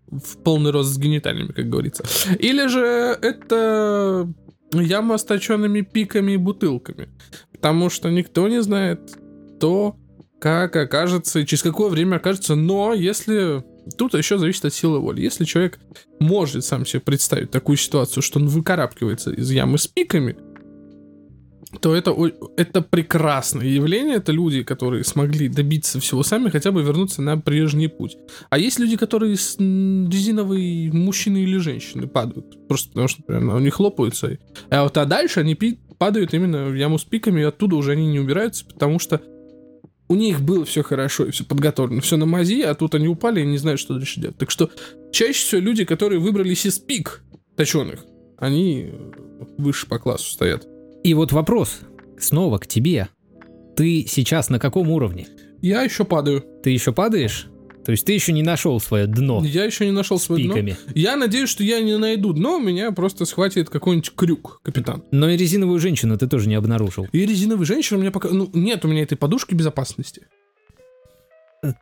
в 0.07 0.37
полный 0.43 0.71
рост 0.71 0.91
с 0.93 0.97
гениталиями, 0.97 1.51
как 1.51 1.69
говорится. 1.69 2.03
Или 2.37 2.67
же 2.67 2.81
это 3.21 4.31
яма 4.71 5.17
с 5.17 5.23
точенными 5.23 5.81
пиками 5.81 6.33
и 6.33 6.37
бутылками, 6.37 7.09
потому 7.51 7.89
что 7.89 8.09
никто 8.09 8.47
не 8.47 8.61
знает 8.61 8.99
кто 9.63 9.95
как 10.43 10.75
окажется 10.75 11.45
через 11.45 11.63
какое 11.63 11.89
время 11.89 12.17
окажется. 12.17 12.55
Но 12.55 12.93
если... 12.93 13.63
Тут 13.97 14.13
еще 14.13 14.37
зависит 14.37 14.65
от 14.65 14.73
силы 14.73 14.99
воли. 14.99 15.21
Если 15.21 15.45
человек 15.45 15.79
может 16.19 16.65
сам 16.65 16.85
себе 16.85 16.99
представить 16.99 17.49
такую 17.49 17.77
ситуацию, 17.77 18.21
что 18.21 18.39
он 18.39 18.47
выкарабкивается 18.47 19.31
из 19.31 19.49
ямы 19.51 19.77
с 19.77 19.87
пиками, 19.87 20.35
то 21.81 21.95
это, 21.95 22.13
это 22.57 22.81
прекрасное 22.81 23.67
явление. 23.67 24.17
Это 24.17 24.33
люди, 24.33 24.63
которые 24.63 25.05
смогли 25.05 25.47
добиться 25.47 26.01
всего 26.01 26.23
сами, 26.23 26.49
хотя 26.49 26.73
бы 26.73 26.83
вернуться 26.83 27.21
на 27.21 27.37
прежний 27.37 27.87
путь. 27.87 28.17
А 28.49 28.57
есть 28.57 28.79
люди, 28.79 28.97
которые 28.97 29.37
с 29.37 29.57
резиновой 29.57 30.91
мужчины 30.91 31.37
или 31.37 31.55
женщины 31.55 32.05
падают. 32.05 32.67
Просто 32.67 32.89
потому 32.89 33.07
что, 33.07 33.23
у 33.29 33.59
них 33.59 33.75
хлопаются. 33.75 34.37
А 34.69 34.83
вот 34.83 34.97
а 34.97 35.05
дальше 35.05 35.39
они 35.39 35.55
падают 35.97 36.33
именно 36.33 36.65
в 36.65 36.75
яму 36.75 36.99
с 36.99 37.05
пиками, 37.05 37.39
и 37.39 37.45
оттуда 37.45 37.77
уже 37.77 37.93
они 37.93 38.07
не 38.07 38.19
убираются, 38.19 38.65
потому 38.65 38.99
что 38.99 39.21
у 40.13 40.15
них 40.15 40.41
было 40.41 40.63
все 40.63 40.83
хорошо 40.83 41.25
и 41.25 41.31
все 41.31 41.43
подготовлено, 41.43 41.99
все 42.01 42.17
на 42.17 42.27
мази, 42.27 42.61
а 42.61 42.75
тут 42.75 42.93
они 42.93 43.07
упали 43.07 43.41
и 43.41 43.45
не 43.45 43.57
знают, 43.57 43.79
что 43.79 43.95
дальше 43.95 44.21
делать. 44.21 44.37
Так 44.37 44.51
что 44.51 44.69
чаще 45.11 45.43
всего 45.43 45.61
люди, 45.61 45.85
которые 45.85 46.19
выбрались 46.19 46.67
из 46.67 46.77
пик 46.77 47.23
точеных, 47.57 48.05
они 48.37 48.91
выше 49.57 49.87
по 49.87 49.97
классу 49.97 50.31
стоят. 50.31 50.67
И 51.03 51.15
вот 51.15 51.31
вопрос 51.31 51.79
снова 52.19 52.59
к 52.59 52.67
тебе. 52.67 53.09
Ты 53.75 54.05
сейчас 54.07 54.49
на 54.49 54.59
каком 54.59 54.91
уровне? 54.91 55.27
Я 55.61 55.81
еще 55.81 56.05
падаю. 56.05 56.45
Ты 56.61 56.69
еще 56.69 56.93
падаешь? 56.93 57.47
То 57.85 57.91
есть 57.91 58.05
ты 58.05 58.13
еще 58.13 58.31
не 58.31 58.43
нашел 58.43 58.79
свое 58.79 59.07
дно. 59.07 59.43
Я 59.45 59.65
еще 59.65 59.85
не 59.85 59.91
нашел 59.91 60.19
свое 60.19 60.43
пиками. 60.43 60.71
дно. 60.71 60.91
Я 60.95 61.15
надеюсь, 61.15 61.49
что 61.49 61.63
я 61.63 61.81
не 61.81 61.97
найду 61.97 62.33
дно, 62.33 62.59
меня 62.59 62.91
просто 62.91 63.25
схватит 63.25 63.69
какой-нибудь 63.69 64.13
крюк, 64.15 64.61
капитан. 64.63 65.03
Но 65.11 65.29
и 65.29 65.37
резиновую 65.37 65.79
женщину 65.79 66.17
ты 66.17 66.27
тоже 66.27 66.47
не 66.47 66.55
обнаружил. 66.55 67.07
И 67.11 67.25
резиновую 67.25 67.65
женщину 67.65 67.99
у 67.99 68.01
меня 68.01 68.11
пока... 68.11 68.29
Ну, 68.29 68.49
нет 68.53 68.85
у 68.85 68.87
меня 68.87 69.03
этой 69.03 69.17
подушки 69.17 69.53
безопасности. 69.53 70.27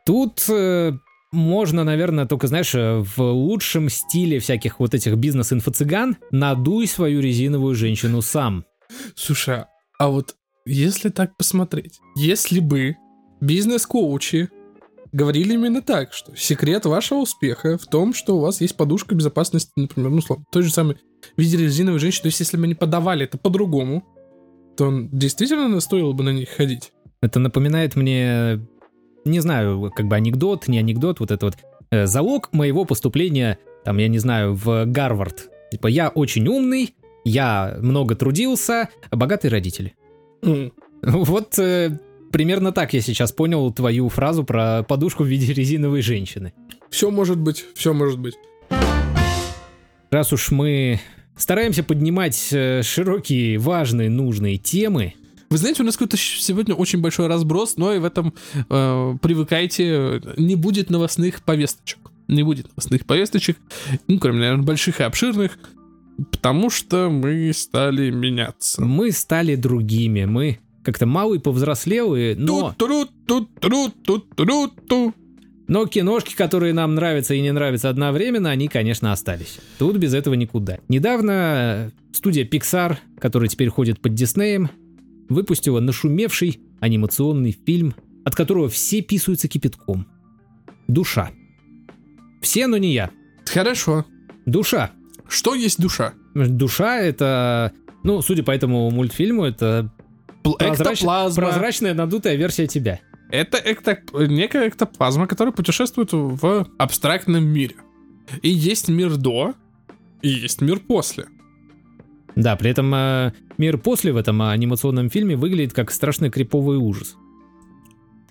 Тут 0.04 0.44
э, 0.48 0.92
можно, 1.32 1.82
наверное, 1.82 2.26
только, 2.26 2.46
знаешь, 2.46 2.74
э, 2.74 3.02
в 3.16 3.22
лучшем 3.22 3.88
стиле 3.88 4.38
всяких 4.38 4.78
вот 4.78 4.94
этих 4.94 5.16
бизнес-инфо-цыган 5.16 6.16
надуй 6.30 6.86
свою 6.86 7.20
резиновую 7.20 7.74
женщину 7.74 8.22
сам. 8.22 8.64
Слушай, 9.16 9.64
а 9.98 10.08
вот 10.08 10.36
если 10.66 11.08
так 11.08 11.36
посмотреть, 11.36 11.98
если 12.14 12.60
бы 12.60 12.96
бизнес-коучи 13.40 14.50
говорили 15.12 15.54
именно 15.54 15.82
так, 15.82 16.12
что 16.12 16.34
секрет 16.36 16.86
вашего 16.86 17.20
успеха 17.20 17.78
в 17.78 17.86
том, 17.86 18.14
что 18.14 18.36
у 18.36 18.40
вас 18.40 18.60
есть 18.60 18.76
подушка 18.76 19.14
безопасности, 19.14 19.70
например, 19.76 20.10
ну, 20.10 20.20
словно, 20.20 20.44
той 20.50 20.62
же 20.62 20.72
самой 20.72 20.96
в 21.36 21.40
виде 21.40 21.56
резиновой 21.56 22.00
женщины, 22.00 22.22
то 22.22 22.28
есть 22.28 22.40
если 22.40 22.56
бы 22.56 22.64
они 22.64 22.74
подавали 22.74 23.24
это 23.24 23.38
по-другому, 23.38 24.04
то 24.76 24.86
он 24.86 25.08
действительно 25.10 25.78
стоило 25.80 26.12
бы 26.12 26.24
на 26.24 26.30
них 26.30 26.48
ходить. 26.48 26.92
Это 27.20 27.38
напоминает 27.38 27.94
мне, 27.94 28.66
не 29.24 29.40
знаю, 29.40 29.92
как 29.94 30.08
бы 30.08 30.16
анекдот, 30.16 30.66
не 30.66 30.78
анекдот, 30.78 31.20
вот 31.20 31.30
это 31.30 31.46
вот 31.46 31.56
э, 31.90 32.06
залог 32.06 32.52
моего 32.52 32.84
поступления, 32.84 33.58
там, 33.84 33.98
я 33.98 34.08
не 34.08 34.18
знаю, 34.18 34.54
в 34.54 34.86
Гарвард. 34.86 35.50
Типа, 35.70 35.86
я 35.86 36.08
очень 36.08 36.48
умный, 36.48 36.94
я 37.24 37.76
много 37.80 38.16
трудился, 38.16 38.88
богатые 39.10 39.50
родители. 39.50 39.94
Mm. 40.42 40.72
Вот 41.02 41.58
э, 41.58 41.98
примерно 42.32 42.72
так 42.72 42.94
я 42.94 43.00
сейчас 43.00 43.30
понял 43.30 43.72
твою 43.72 44.08
фразу 44.08 44.42
про 44.44 44.82
подушку 44.82 45.22
в 45.22 45.26
виде 45.26 45.52
резиновой 45.52 46.02
женщины. 46.02 46.52
Все 46.90 47.10
может 47.10 47.38
быть, 47.38 47.64
все 47.74 47.92
может 47.92 48.18
быть. 48.18 48.34
Раз 50.10 50.32
уж 50.32 50.50
мы 50.50 51.00
стараемся 51.36 51.82
поднимать 51.82 52.48
э, 52.52 52.82
широкие, 52.82 53.58
важные, 53.58 54.10
нужные 54.10 54.58
темы, 54.58 55.14
вы 55.52 55.58
знаете, 55.58 55.82
у 55.82 55.84
нас 55.84 55.98
какой-то 55.98 56.16
сегодня 56.16 56.74
очень 56.74 57.02
большой 57.02 57.26
разброс, 57.26 57.76
но 57.76 57.92
и 57.92 57.98
в 57.98 58.06
этом 58.06 58.32
э, 58.70 59.16
привыкайте, 59.20 60.22
не 60.38 60.56
будет 60.56 60.88
новостных 60.88 61.42
повесточек. 61.42 61.98
Не 62.26 62.42
будет 62.42 62.68
новостных 62.68 63.04
повесточек, 63.04 63.58
ну, 64.08 64.18
кроме, 64.18 64.40
наверное, 64.40 64.64
больших 64.64 65.00
и 65.00 65.02
обширных. 65.02 65.58
Потому 66.30 66.70
что 66.70 67.10
мы 67.10 67.52
стали 67.52 68.10
меняться. 68.10 68.82
Мы 68.82 69.12
стали 69.12 69.54
другими, 69.54 70.24
мы 70.24 70.58
как-то 70.82 71.06
малый 71.06 71.40
повзрослелые, 71.40 72.36
но... 72.36 72.74
Но 75.68 75.86
киношки, 75.86 76.34
которые 76.34 76.74
нам 76.74 76.96
нравятся 76.96 77.34
и 77.34 77.40
не 77.40 77.52
нравятся 77.52 77.88
одновременно, 77.88 78.50
они, 78.50 78.68
конечно, 78.68 79.12
остались. 79.12 79.58
Тут 79.78 79.96
без 79.96 80.12
этого 80.12 80.34
никуда. 80.34 80.78
Недавно 80.88 81.92
студия 82.12 82.44
Pixar, 82.44 82.98
которая 83.18 83.48
теперь 83.48 83.68
ходит 83.68 84.00
под 84.00 84.14
Диснеем, 84.14 84.70
выпустила 85.28 85.80
нашумевший 85.80 86.60
анимационный 86.80 87.52
фильм, 87.52 87.94
от 88.24 88.34
которого 88.34 88.68
все 88.68 89.00
писаются 89.02 89.48
кипятком. 89.48 90.06
Душа. 90.88 91.30
Все, 92.42 92.66
но 92.66 92.76
не 92.76 92.92
я. 92.92 93.10
Хорошо. 93.46 94.04
Душа. 94.44 94.90
Что 95.28 95.54
есть 95.54 95.80
душа? 95.80 96.12
Душа 96.34 96.98
это, 96.98 97.72
ну, 98.02 98.20
судя 98.20 98.42
по 98.42 98.50
этому 98.50 98.90
мультфильму, 98.90 99.44
это 99.44 99.90
прозрач... 100.42 101.02
прозрачная 101.02 101.94
надутая 101.94 102.36
версия 102.36 102.66
тебя. 102.66 103.00
Это 103.30 103.58
экто... 103.58 103.98
некая 104.12 104.68
эктоплазма, 104.68 105.26
которая 105.26 105.52
путешествует 105.52 106.10
в 106.12 106.68
абстрактном 106.78 107.44
мире. 107.44 107.76
И 108.42 108.48
есть 108.48 108.88
мир 108.88 109.16
до, 109.16 109.54
и 110.20 110.28
есть 110.28 110.60
мир 110.60 110.80
после. 110.80 111.26
Да, 112.34 112.56
при 112.56 112.70
этом 112.70 112.94
э, 112.94 113.32
мир 113.58 113.78
после 113.78 114.12
в 114.12 114.16
этом 114.16 114.42
анимационном 114.42 115.10
фильме 115.10 115.36
выглядит 115.36 115.72
как 115.72 115.90
страшный 115.90 116.30
криповый 116.30 116.78
ужас. 116.78 117.16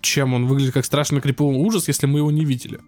Чем 0.01 0.33
он 0.33 0.47
выглядит 0.47 0.73
как 0.73 0.85
страшный 0.85 1.21
криповый 1.21 1.57
ужас, 1.57 1.87
если 1.87 2.07
мы 2.07 2.19
его 2.19 2.31
не 2.31 2.45
видели? 2.45 2.79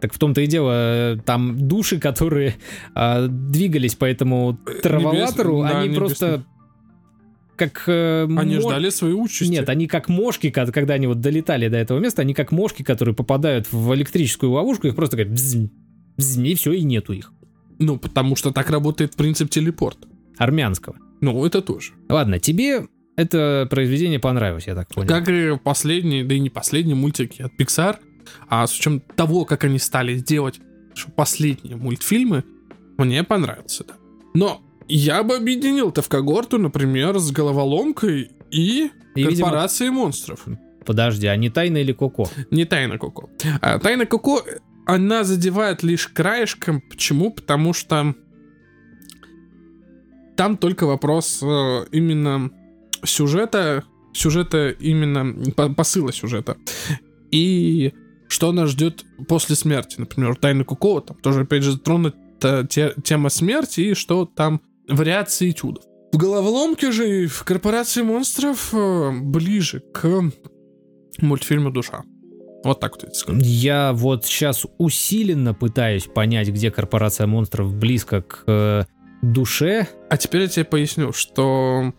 Так 0.00 0.14
в 0.14 0.18
том-то 0.18 0.40
и 0.40 0.46
дело, 0.46 0.70
э, 0.72 1.16
там 1.24 1.68
души, 1.68 1.98
которые 1.98 2.56
э, 2.94 3.26
двигались 3.28 3.94
по 3.94 4.04
этому 4.04 4.58
траволатору, 4.82 5.62
Небес... 5.62 5.74
они 5.74 5.88
да, 5.88 5.94
просто 5.94 6.44
как... 7.60 7.84
Э, 7.86 8.24
они 8.24 8.56
мо... 8.56 8.62
ждали 8.62 8.90
своей 8.90 9.14
участи. 9.14 9.50
Нет, 9.50 9.68
они 9.68 9.86
как 9.86 10.08
мошки, 10.08 10.50
когда 10.50 10.94
они 10.94 11.06
вот 11.06 11.20
долетали 11.20 11.68
до 11.68 11.76
этого 11.76 11.98
места, 11.98 12.22
они 12.22 12.34
как 12.34 12.50
мошки, 12.50 12.82
которые 12.82 13.14
попадают 13.14 13.70
в 13.70 13.94
электрическую 13.94 14.52
ловушку, 14.52 14.88
их 14.88 14.96
просто 14.96 15.16
как 15.16 15.30
бззь, 15.30 15.68
и 16.16 16.54
все, 16.54 16.72
и 16.72 16.82
нету 16.82 17.12
их. 17.12 17.32
Ну, 17.78 17.98
потому 17.98 18.36
что 18.36 18.50
так 18.50 18.70
работает 18.70 19.14
принцип 19.16 19.50
телепорта. 19.50 20.08
Армянского. 20.38 20.96
Ну, 21.20 21.44
это 21.44 21.60
тоже. 21.60 21.92
Ладно, 22.08 22.38
тебе 22.38 22.86
это 23.16 23.66
произведение 23.70 24.18
понравилось, 24.18 24.66
я 24.66 24.74
так 24.74 24.88
понял. 24.88 25.08
Как 25.08 25.28
и 25.28 25.58
последние, 25.62 26.24
да 26.24 26.34
и 26.34 26.40
не 26.40 26.48
последние 26.48 26.96
мультики 26.96 27.42
от 27.42 27.52
Pixar, 27.58 27.96
а 28.48 28.66
с 28.66 28.74
учетом 28.74 29.00
того, 29.16 29.44
как 29.44 29.64
они 29.64 29.78
стали 29.78 30.18
делать 30.18 30.60
последние 31.14 31.76
мультфильмы, 31.76 32.44
мне 32.96 33.22
понравился, 33.24 33.84
да. 33.84 33.94
Но 34.34 34.62
я 34.96 35.22
бы 35.22 35.36
объединил 35.36 35.90
это 35.90 36.02
в 36.02 36.08
когорту, 36.08 36.58
например, 36.58 37.18
с 37.18 37.30
головоломкой 37.30 38.30
и, 38.50 38.90
и 39.14 39.24
корпорацией 39.24 39.90
видимо... 39.90 40.04
монстров. 40.04 40.46
Подожди, 40.84 41.26
а 41.26 41.36
не 41.36 41.50
Тайна 41.50 41.78
или 41.78 41.92
Коко? 41.92 42.28
Не 42.50 42.64
Тайна 42.64 42.98
Коко. 42.98 43.30
А, 43.60 43.78
Тайна 43.78 44.06
Коко, 44.06 44.42
она 44.86 45.24
задевает 45.24 45.82
лишь 45.82 46.08
краешком. 46.08 46.80
Почему? 46.80 47.30
Потому 47.30 47.72
что 47.72 48.14
там 50.36 50.56
только 50.56 50.86
вопрос 50.86 51.40
э, 51.42 51.84
именно 51.92 52.50
сюжета, 53.04 53.84
сюжета 54.12 54.70
именно 54.70 55.34
посыла 55.74 56.12
сюжета. 56.12 56.56
И 57.30 57.92
что 58.28 58.52
нас 58.52 58.70
ждет 58.70 59.04
после 59.28 59.54
смерти. 59.54 59.96
Например, 59.98 60.34
Тайны 60.34 60.64
Куко, 60.64 61.00
там 61.00 61.16
тоже, 61.18 61.42
опять 61.42 61.62
же, 61.62 61.72
затронута 61.72 62.66
те, 62.68 62.94
тема 63.04 63.28
смерти 63.28 63.80
и 63.80 63.94
что 63.94 64.24
там 64.24 64.60
вариации 64.90 65.50
чудов. 65.52 65.84
В 66.12 66.16
головоломке 66.16 66.90
же 66.90 67.26
в 67.26 67.44
корпорации 67.44 68.02
монстров 68.02 68.74
э, 68.74 69.10
ближе 69.12 69.80
к 69.80 70.30
мультфильму 71.18 71.70
«Душа». 71.70 72.02
Вот 72.64 72.80
так 72.80 72.92
вот 72.92 73.04
я 73.04 73.14
скажу. 73.14 73.38
Я 73.42 73.92
вот 73.92 74.24
сейчас 74.26 74.66
усиленно 74.78 75.54
пытаюсь 75.54 76.04
понять, 76.04 76.48
где 76.48 76.70
корпорация 76.70 77.26
монстров 77.26 77.72
близко 77.72 78.22
к 78.22 78.42
э, 78.46 78.84
душе. 79.22 79.88
А 80.10 80.16
теперь 80.16 80.42
я 80.42 80.48
тебе 80.48 80.64
поясню, 80.64 81.12
что 81.12 81.94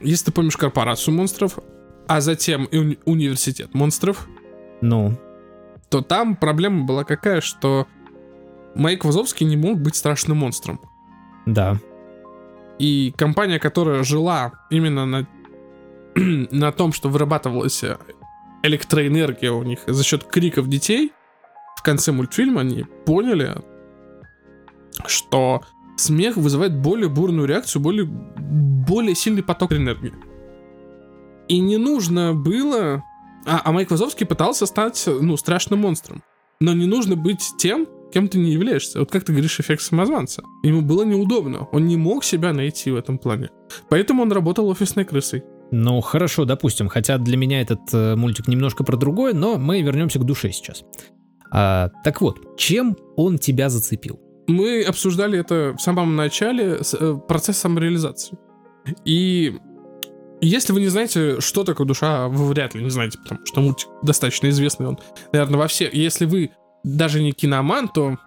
если 0.00 0.26
ты 0.26 0.32
помнишь 0.32 0.56
корпорацию 0.56 1.14
монстров, 1.14 1.58
а 2.06 2.20
затем 2.20 2.64
и 2.66 2.76
уни- 2.76 2.98
университет 3.04 3.72
монстров, 3.74 4.26
ну, 4.80 5.16
то 5.88 6.02
там 6.02 6.36
проблема 6.36 6.84
была 6.84 7.04
какая, 7.04 7.40
что 7.40 7.86
Майк 8.74 9.04
Вазовский 9.04 9.46
не 9.46 9.56
мог 9.56 9.80
быть 9.80 9.96
страшным 9.96 10.38
монстром. 10.38 10.80
Да. 11.46 11.78
И 12.78 13.12
компания, 13.16 13.58
которая 13.58 14.04
жила 14.04 14.52
именно 14.70 15.06
на, 15.06 15.26
на 16.14 16.72
том, 16.72 16.92
что 16.92 17.08
вырабатывалась 17.08 17.84
электроэнергия 18.62 19.52
у 19.52 19.62
них 19.62 19.80
за 19.86 20.04
счет 20.04 20.24
криков 20.24 20.68
детей, 20.68 21.12
в 21.76 21.82
конце 21.82 22.12
мультфильма 22.12 22.62
они 22.62 22.84
поняли, 23.04 23.54
что 25.06 25.62
смех 25.96 26.36
вызывает 26.36 26.76
более 26.76 27.08
бурную 27.08 27.46
реакцию, 27.46 27.82
более, 27.82 28.06
более 28.06 29.14
сильный 29.14 29.42
поток 29.42 29.72
энергии. 29.72 30.12
И 31.48 31.60
не 31.60 31.76
нужно 31.76 32.34
было 32.34 33.02
А, 33.46 33.62
а 33.64 33.72
Майк 33.72 33.90
Вазовский 33.90 34.26
пытался 34.26 34.66
стать, 34.66 35.02
ну, 35.06 35.36
страшным 35.36 35.80
монстром. 35.80 36.22
Но 36.60 36.74
не 36.74 36.86
нужно 36.86 37.16
быть 37.16 37.54
тем, 37.58 37.86
кем 38.12 38.28
ты 38.28 38.38
не 38.38 38.50
являешься. 38.50 39.00
Вот 39.00 39.10
как 39.10 39.24
ты 39.24 39.32
говоришь, 39.32 39.60
эффект 39.60 39.82
самозванца. 39.82 40.42
Ему 40.62 40.82
было 40.82 41.04
неудобно. 41.04 41.68
Он 41.72 41.86
не 41.86 41.96
мог 41.96 42.24
себя 42.24 42.52
найти 42.52 42.90
в 42.90 42.96
этом 42.96 43.18
плане. 43.18 43.50
Поэтому 43.88 44.22
он 44.22 44.32
работал 44.32 44.68
офисной 44.68 45.04
крысой. 45.04 45.44
Ну, 45.70 46.00
хорошо, 46.00 46.44
допустим. 46.44 46.88
Хотя 46.88 47.18
для 47.18 47.36
меня 47.36 47.60
этот 47.60 47.80
э, 47.92 48.16
мультик 48.16 48.48
немножко 48.48 48.84
про 48.84 48.96
другое, 48.96 49.34
но 49.34 49.58
мы 49.58 49.82
вернемся 49.82 50.18
к 50.18 50.24
душе 50.24 50.50
сейчас. 50.50 50.84
А, 51.50 51.90
так 52.04 52.20
вот, 52.20 52.56
чем 52.56 52.96
он 53.16 53.38
тебя 53.38 53.68
зацепил? 53.68 54.18
Мы 54.46 54.82
обсуждали 54.82 55.38
это 55.38 55.74
в 55.76 55.82
самом 55.82 56.16
начале, 56.16 56.82
с, 56.82 56.94
э, 56.94 57.16
процесс 57.28 57.58
самореализации. 57.58 58.38
И 59.04 59.58
если 60.40 60.72
вы 60.72 60.80
не 60.80 60.88
знаете, 60.88 61.40
что 61.40 61.64
такое 61.64 61.86
душа, 61.86 62.28
вы 62.28 62.46
вряд 62.46 62.74
ли 62.74 62.82
не 62.82 62.90
знаете, 62.90 63.18
потому 63.18 63.44
что 63.44 63.60
мультик 63.60 63.88
достаточно 64.02 64.48
известный, 64.48 64.86
он, 64.86 64.98
наверное, 65.32 65.58
во 65.58 65.66
все. 65.66 65.90
Если 65.92 66.26
вы 66.26 66.50
даже 66.84 67.22
не 67.22 67.32
киноман, 67.32 67.88
то 67.88 68.18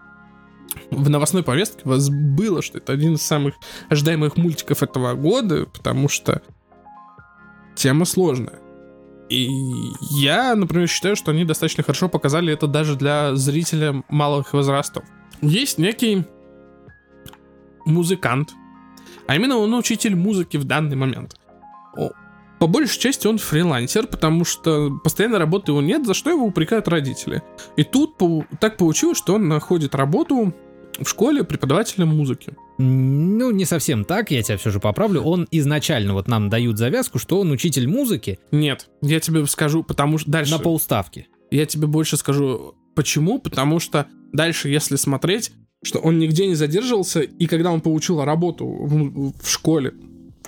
в 0.89 1.09
новостной 1.09 1.43
повестке 1.43 1.81
вас 1.83 2.09
было, 2.09 2.61
что 2.61 2.77
это 2.77 2.93
один 2.93 3.15
из 3.15 3.21
самых 3.21 3.55
ожидаемых 3.89 4.37
мультиков 4.37 4.83
этого 4.83 5.13
года, 5.13 5.65
потому 5.65 6.07
что 6.07 6.41
тема 7.75 8.05
сложная. 8.05 8.59
И 9.29 9.49
я, 10.11 10.55
например, 10.55 10.87
считаю, 10.87 11.15
что 11.15 11.31
они 11.31 11.45
достаточно 11.45 11.83
хорошо 11.83 12.09
показали 12.09 12.51
это 12.51 12.67
даже 12.67 12.97
для 12.97 13.35
зрителя 13.35 14.03
малых 14.09 14.53
возрастов. 14.53 15.05
Есть 15.41 15.77
некий 15.77 16.25
музыкант, 17.85 18.51
а 19.27 19.35
именно 19.35 19.57
он 19.57 19.73
учитель 19.73 20.15
музыки 20.15 20.57
в 20.57 20.65
данный 20.65 20.97
момент. 20.97 21.39
По 22.61 22.67
большей 22.67 22.99
части 22.99 23.25
он 23.25 23.39
фрилансер, 23.39 24.05
потому 24.05 24.45
что 24.45 24.91
постоянной 25.03 25.39
работы 25.39 25.71
его 25.71 25.81
нет, 25.81 26.05
за 26.05 26.13
что 26.13 26.29
его 26.29 26.45
упрекают 26.45 26.87
родители. 26.87 27.41
И 27.75 27.83
тут 27.83 28.19
так 28.59 28.77
получилось, 28.77 29.17
что 29.17 29.33
он 29.33 29.47
находит 29.47 29.95
работу 29.95 30.53
в 30.99 31.07
школе 31.07 31.43
преподавателем 31.43 32.09
музыки. 32.09 32.53
Ну, 32.77 33.49
не 33.49 33.65
совсем 33.65 34.05
так, 34.05 34.29
я 34.29 34.43
тебя 34.43 34.57
все 34.57 34.69
же 34.69 34.79
поправлю. 34.79 35.21
Он 35.21 35.47
изначально, 35.49 36.13
вот 36.13 36.27
нам 36.27 36.49
дают 36.49 36.77
завязку, 36.77 37.17
что 37.17 37.39
он 37.39 37.49
учитель 37.49 37.87
музыки. 37.87 38.37
Нет, 38.51 38.91
я 39.01 39.19
тебе 39.19 39.43
скажу, 39.47 39.81
потому 39.83 40.19
что 40.19 40.29
дальше... 40.29 40.51
На 40.51 40.59
полставки. 40.59 41.29
Я 41.49 41.65
тебе 41.65 41.87
больше 41.87 42.15
скажу, 42.15 42.75
почему, 42.93 43.39
потому 43.39 43.79
что 43.79 44.05
дальше, 44.33 44.69
если 44.69 44.97
смотреть, 44.97 45.51
что 45.83 45.97
он 45.97 46.19
нигде 46.19 46.45
не 46.45 46.53
задерживался, 46.53 47.21
и 47.21 47.47
когда 47.47 47.71
он 47.71 47.81
получил 47.81 48.23
работу 48.23 48.67
в, 48.67 49.33
в 49.41 49.49
школе 49.49 49.95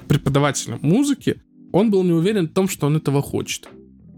преподавателем 0.07 0.77
музыки, 0.83 1.41
он 1.73 1.91
был 1.91 2.03
не 2.03 2.13
уверен 2.13 2.47
в 2.47 2.53
том, 2.53 2.69
что 2.69 2.87
он 2.87 2.95
этого 2.95 3.21
хочет. 3.21 3.67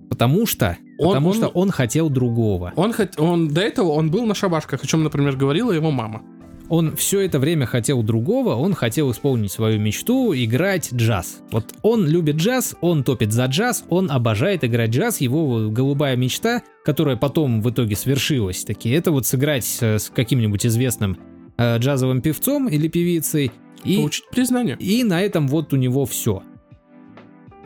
Потому 0.10 0.46
что, 0.46 0.78
он, 1.00 1.08
потому 1.08 1.30
он, 1.30 1.36
что 1.36 1.48
он 1.48 1.72
хотел 1.72 2.10
другого. 2.10 2.74
Он, 2.76 2.94
хот, 2.94 3.20
он 3.20 3.48
до 3.48 3.62
этого 3.62 3.90
он 3.90 4.12
был 4.12 4.26
на 4.26 4.36
шабашках, 4.36 4.84
о 4.84 4.88
чем, 4.88 5.04
например, 5.04 5.36
говорила 5.36 5.72
его 5.72 5.90
мама. 5.90 6.22
Он 6.68 6.96
все 6.96 7.22
это 7.22 7.40
время 7.40 7.66
хотел 7.66 8.02
другого, 8.02 8.56
он 8.56 8.74
хотел 8.74 9.12
исполнить 9.12 9.52
свою 9.52 9.80
мечту, 9.80 10.34
играть 10.34 10.92
джаз. 10.94 11.42
Вот 11.52 11.66
он 11.84 12.08
любит 12.08 12.38
джаз, 12.38 12.76
он 12.82 13.04
топит 13.04 13.32
за 13.32 13.46
джаз, 13.46 13.86
он 13.90 14.10
обожает 14.10 14.64
играть 14.64 14.90
джаз, 14.90 15.22
его 15.22 15.70
голубая 15.70 16.16
мечта, 16.16 16.64
которая 16.84 17.18
потом 17.18 17.62
в 17.62 17.70
итоге 17.70 17.96
свершилась, 17.96 18.64
таки, 18.64 18.90
это 18.90 19.12
вот 19.12 19.26
сыграть 19.28 19.66
с 19.66 20.12
каким-нибудь 20.14 20.66
известным 20.66 21.18
э, 21.58 21.78
джазовым 21.78 22.22
певцом 22.22 22.68
или 22.68 22.88
певицей. 22.88 23.52
И, 23.84 23.98
Получить 23.98 24.30
признание. 24.32 24.76
И 24.80 25.04
на 25.04 25.22
этом 25.22 25.48
вот 25.48 25.72
у 25.72 25.76
него 25.76 26.06
все. 26.06 26.42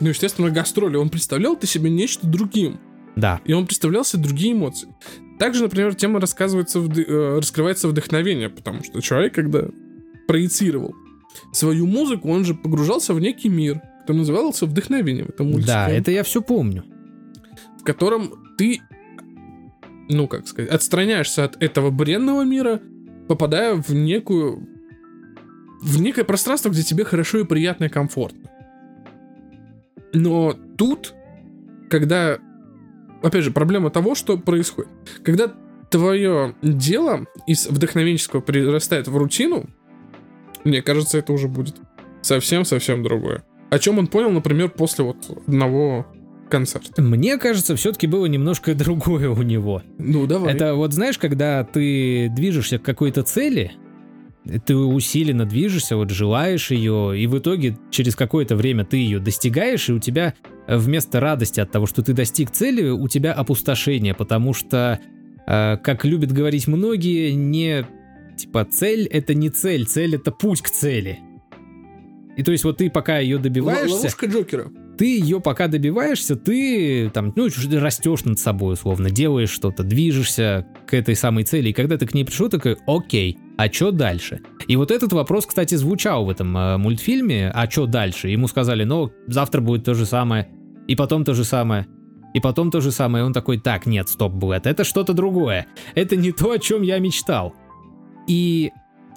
Ну, 0.00 0.08
естественно, 0.08 0.50
гастроли. 0.50 0.96
Он 0.96 1.10
представлял 1.10 1.56
ты 1.56 1.66
себе 1.66 1.90
нечто 1.90 2.26
другим. 2.26 2.80
Да. 3.16 3.40
И 3.44 3.52
он 3.52 3.66
представлял 3.66 4.04
себе 4.04 4.22
другие 4.22 4.52
эмоции. 4.52 4.88
Также, 5.38 5.62
например, 5.62 5.94
тема 5.94 6.20
рассказывается. 6.20 6.78
Э, 6.80 7.38
раскрывается 7.38 7.88
вдохновение, 7.88 8.48
потому 8.48 8.82
что 8.82 9.00
человек, 9.00 9.34
когда 9.34 9.64
проецировал 10.26 10.94
свою 11.52 11.86
музыку, 11.86 12.30
он 12.30 12.44
же 12.44 12.54
погружался 12.54 13.14
в 13.14 13.20
некий 13.20 13.48
мир, 13.48 13.80
который 14.00 14.18
назывался 14.18 14.66
вдохновением. 14.66 15.26
Это 15.28 15.44
мультик. 15.44 15.66
Да, 15.66 15.88
это 15.88 16.10
я 16.10 16.22
все 16.22 16.42
помню. 16.42 16.84
В 17.78 17.84
котором 17.84 18.32
ты, 18.58 18.80
ну 20.08 20.28
как 20.28 20.46
сказать, 20.46 20.70
отстраняешься 20.70 21.44
от 21.44 21.62
этого 21.62 21.90
бренного 21.90 22.42
мира, 22.42 22.80
попадая 23.28 23.74
в 23.74 23.90
некую 23.90 24.66
в 25.80 26.00
некое 26.00 26.24
пространство, 26.24 26.68
где 26.68 26.82
тебе 26.82 27.04
хорошо 27.04 27.38
и 27.38 27.44
приятно 27.44 27.84
и 27.84 27.88
комфортно. 27.88 28.50
Но 30.12 30.54
тут, 30.76 31.14
когда, 31.88 32.38
опять 33.22 33.44
же, 33.44 33.50
проблема 33.50 33.90
того, 33.90 34.14
что 34.14 34.36
происходит. 34.38 34.90
Когда 35.24 35.52
твое 35.90 36.54
дело 36.62 37.26
из 37.46 37.66
вдохновенческого 37.66 38.42
перерастает 38.42 39.08
в 39.08 39.16
рутину, 39.16 39.66
мне 40.64 40.82
кажется, 40.82 41.18
это 41.18 41.32
уже 41.32 41.48
будет 41.48 41.76
совсем-совсем 42.22 43.02
другое. 43.02 43.44
О 43.70 43.78
чем 43.78 43.98
он 43.98 44.06
понял, 44.06 44.30
например, 44.30 44.70
после 44.70 45.04
вот 45.04 45.16
одного 45.46 46.06
концерта. 46.50 47.00
Мне 47.00 47.38
кажется, 47.38 47.76
все-таки 47.76 48.06
было 48.06 48.26
немножко 48.26 48.74
другое 48.74 49.30
у 49.30 49.42
него. 49.42 49.82
Ну, 49.98 50.26
давай. 50.26 50.54
Это 50.54 50.74
вот 50.74 50.92
знаешь, 50.92 51.18
когда 51.18 51.64
ты 51.64 52.28
движешься 52.30 52.78
к 52.78 52.82
какой-то 52.82 53.22
цели, 53.22 53.72
ты 54.66 54.74
усиленно 54.76 55.44
движешься, 55.44 55.96
вот 55.96 56.10
желаешь 56.10 56.70
ее, 56.70 57.18
и 57.18 57.26
в 57.26 57.38
итоге 57.38 57.78
через 57.90 58.16
какое-то 58.16 58.56
время 58.56 58.84
ты 58.84 58.96
ее 58.96 59.18
достигаешь, 59.18 59.88
и 59.88 59.92
у 59.92 59.98
тебя 59.98 60.34
э, 60.66 60.76
вместо 60.76 61.20
радости 61.20 61.60
от 61.60 61.70
того, 61.70 61.86
что 61.86 62.02
ты 62.02 62.12
достиг 62.12 62.50
цели, 62.50 62.88
у 62.88 63.06
тебя 63.08 63.32
опустошение, 63.32 64.14
потому 64.14 64.54
что, 64.54 64.98
э, 65.46 65.76
как 65.76 66.04
любят 66.04 66.32
говорить 66.32 66.66
многие, 66.66 67.32
не 67.32 67.86
типа 68.36 68.64
цель 68.64 69.06
это 69.06 69.34
не 69.34 69.50
цель, 69.50 69.84
цель 69.86 70.14
это 70.14 70.32
путь 70.32 70.62
к 70.62 70.70
цели. 70.70 71.18
И 72.36 72.42
то 72.42 72.52
есть 72.52 72.64
вот 72.64 72.78
ты 72.78 72.88
пока 72.88 73.18
ее 73.18 73.38
добиваешься... 73.38 73.96
Ловушка 73.96 74.26
Джокера. 74.26 74.72
Ты 74.96 75.18
ее 75.18 75.40
пока 75.40 75.66
добиваешься, 75.66 76.36
ты 76.36 77.10
там, 77.10 77.32
ну, 77.34 77.48
растешь 77.72 78.24
над 78.24 78.38
собой, 78.38 78.74
условно, 78.74 79.10
делаешь 79.10 79.50
что-то, 79.50 79.82
движешься 79.82 80.66
к 80.86 80.94
этой 80.94 81.16
самой 81.16 81.44
цели, 81.44 81.70
и 81.70 81.72
когда 81.72 81.96
ты 81.96 82.06
к 82.06 82.12
ней 82.12 82.24
пришел, 82.24 82.50
такой, 82.50 82.76
окей, 82.86 83.38
а 83.60 83.70
что 83.70 83.90
дальше? 83.90 84.40
И 84.68 84.76
вот 84.76 84.90
этот 84.90 85.12
вопрос, 85.12 85.44
кстати, 85.44 85.74
звучал 85.74 86.24
в 86.24 86.30
этом 86.30 86.56
э, 86.56 86.78
мультфильме, 86.78 87.50
а 87.50 87.70
что 87.70 87.84
дальше? 87.84 88.28
Ему 88.28 88.48
сказали, 88.48 88.84
ну, 88.84 89.12
завтра 89.26 89.60
будет 89.60 89.84
то 89.84 89.92
же 89.92 90.06
самое, 90.06 90.48
и 90.88 90.96
потом 90.96 91.26
то 91.26 91.34
же 91.34 91.44
самое, 91.44 91.86
и 92.32 92.40
потом 92.40 92.70
то 92.70 92.80
же 92.80 92.90
самое. 92.90 93.22
И 93.22 93.26
он 93.26 93.34
такой, 93.34 93.60
так, 93.60 93.84
нет, 93.84 94.08
стоп, 94.08 94.32
Блэд, 94.32 94.66
это 94.66 94.82
что-то 94.82 95.12
другое. 95.12 95.66
Это 95.94 96.16
не 96.16 96.32
то, 96.32 96.52
о 96.52 96.58
чем 96.58 96.80
я 96.80 96.98
мечтал. 97.00 97.54
И 98.26 98.70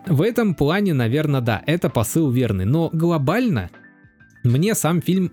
в 0.08 0.22
этом 0.22 0.56
плане, 0.56 0.94
наверное, 0.94 1.40
да, 1.40 1.64
это 1.66 1.90
посыл 1.90 2.30
верный. 2.30 2.66
Но 2.66 2.90
глобально 2.92 3.70
мне 4.44 4.76
сам 4.76 5.02
фильм 5.02 5.32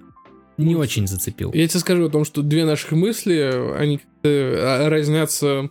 не 0.57 0.77
очень 0.77 1.09
зацепил. 1.09 1.51
Я 1.53 1.67
тебе 1.67 1.81
скажу 1.81 2.07
о 2.07 2.11
том, 2.11 2.25
что 2.25 2.43
две 2.43 2.65
наших 2.65 2.93
мысли, 2.93 3.75
они 3.77 3.99
а, 4.23 4.89
разнятся 4.89 5.71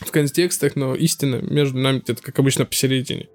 в 0.00 0.10
контекстах, 0.10 0.76
но 0.76 0.94
истина 0.94 1.36
между 1.36 1.78
нами 1.78 2.00
где-то, 2.00 2.22
как 2.22 2.38
обычно, 2.38 2.64
посередине. 2.64 3.28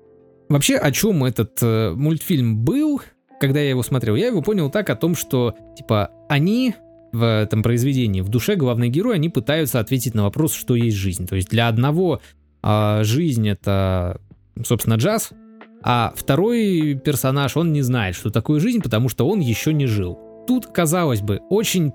Вообще, 0.49 0.75
о 0.77 0.91
чем 0.91 1.23
этот 1.23 1.57
э, 1.61 1.91
мультфильм 1.95 2.57
был, 2.63 3.01
когда 3.39 3.59
я 3.59 3.69
его 3.69 3.83
смотрел? 3.83 4.15
Я 4.15 4.27
его 4.27 4.41
понял 4.41 4.69
так 4.69 4.89
о 4.89 4.95
том, 4.95 5.15
что, 5.15 5.55
типа, 5.77 6.11
они 6.29 6.75
в 7.11 7.23
этом 7.23 7.63
произведении, 7.63 8.21
в 8.21 8.29
душе 8.29 8.55
главный 8.55 8.89
герой, 8.89 9.15
они 9.15 9.29
пытаются 9.29 9.79
ответить 9.79 10.13
на 10.13 10.23
вопрос, 10.23 10.53
что 10.53 10.75
есть 10.75 10.97
жизнь. 10.97 11.25
То 11.27 11.35
есть 11.35 11.49
для 11.49 11.67
одного 11.67 12.21
э, 12.61 12.99
жизнь 13.03 13.47
это, 13.47 14.19
собственно, 14.63 14.95
джаз, 14.95 15.31
а 15.81 16.13
второй 16.15 16.95
персонаж, 16.95 17.57
он 17.57 17.71
не 17.71 17.81
знает, 17.81 18.15
что 18.15 18.31
такое 18.31 18.59
жизнь, 18.59 18.81
потому 18.81 19.07
что 19.07 19.27
он 19.27 19.39
еще 19.39 19.71
не 19.71 19.85
жил. 19.85 20.19
Тут, 20.47 20.67
казалось 20.67 21.21
бы, 21.21 21.41
очень 21.49 21.93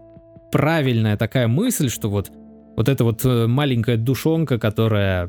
правильная 0.50 1.16
такая 1.16 1.48
мысль, 1.48 1.88
что 1.88 2.08
вот, 2.08 2.30
вот 2.80 2.88
эта 2.88 3.04
вот 3.04 3.26
э, 3.26 3.46
маленькая 3.46 3.98
душонка, 3.98 4.58
которая 4.58 5.28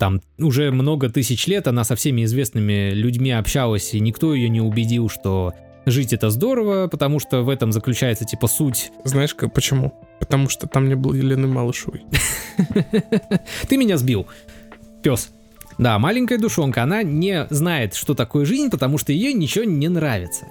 там 0.00 0.20
уже 0.36 0.72
много 0.72 1.08
тысяч 1.08 1.46
лет, 1.46 1.68
она 1.68 1.84
со 1.84 1.94
всеми 1.94 2.24
известными 2.24 2.90
людьми 2.90 3.30
общалась, 3.30 3.94
и 3.94 4.00
никто 4.00 4.34
ее 4.34 4.48
не 4.48 4.60
убедил, 4.60 5.08
что 5.08 5.54
жить 5.86 6.12
это 6.12 6.28
здорово, 6.28 6.88
потому 6.88 7.20
что 7.20 7.42
в 7.42 7.50
этом 7.50 7.70
заключается 7.70 8.24
типа 8.24 8.48
суть. 8.48 8.90
Знаешь 9.04 9.32
как, 9.32 9.54
почему? 9.54 9.94
Потому 10.18 10.48
что 10.48 10.66
там 10.66 10.88
не 10.88 10.96
было 10.96 11.14
Елены 11.14 11.46
Малышевой. 11.46 12.02
Ты 13.68 13.76
меня 13.76 13.96
сбил, 13.96 14.26
пес. 15.04 15.30
Да, 15.78 16.00
маленькая 16.00 16.38
душонка, 16.38 16.82
она 16.82 17.04
не 17.04 17.46
знает, 17.48 17.94
что 17.94 18.14
такое 18.14 18.44
жизнь, 18.44 18.70
потому 18.72 18.98
что 18.98 19.12
ее 19.12 19.32
ничего 19.32 19.64
не 19.64 19.88
нравится. 19.88 20.46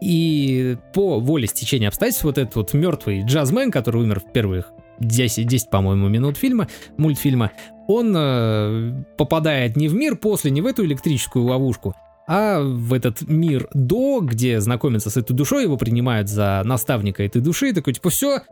И 0.00 0.76
по 0.94 1.18
воле 1.18 1.48
стечения 1.48 1.88
обстоятельств 1.88 2.22
вот 2.22 2.38
этот 2.38 2.54
вот 2.54 2.74
мертвый 2.74 3.24
джазмен, 3.24 3.72
который 3.72 4.02
умер 4.02 4.20
в 4.20 4.30
первых 4.30 4.72
10, 5.06 5.46
10 5.46 5.70
по-моему, 5.70 6.08
минут 6.08 6.36
фильма, 6.36 6.68
мультфильма, 6.96 7.52
он 7.88 8.14
э, 8.16 9.04
попадает 9.16 9.76
не 9.76 9.88
в 9.88 9.94
мир 9.94 10.16
после, 10.16 10.50
не 10.50 10.60
в 10.60 10.66
эту 10.66 10.84
электрическую 10.84 11.44
ловушку, 11.44 11.94
а 12.26 12.60
в 12.60 12.92
этот 12.92 13.22
мир 13.22 13.68
до, 13.74 14.20
где 14.20 14.60
знакомится 14.60 15.10
с 15.10 15.16
этой 15.16 15.34
душой, 15.34 15.64
его 15.64 15.76
принимают 15.76 16.28
за 16.28 16.62
наставника 16.64 17.22
этой 17.22 17.42
души, 17.42 17.70
и 17.70 17.72
такой, 17.72 17.94
типа, 17.94 18.10
все, 18.10 18.42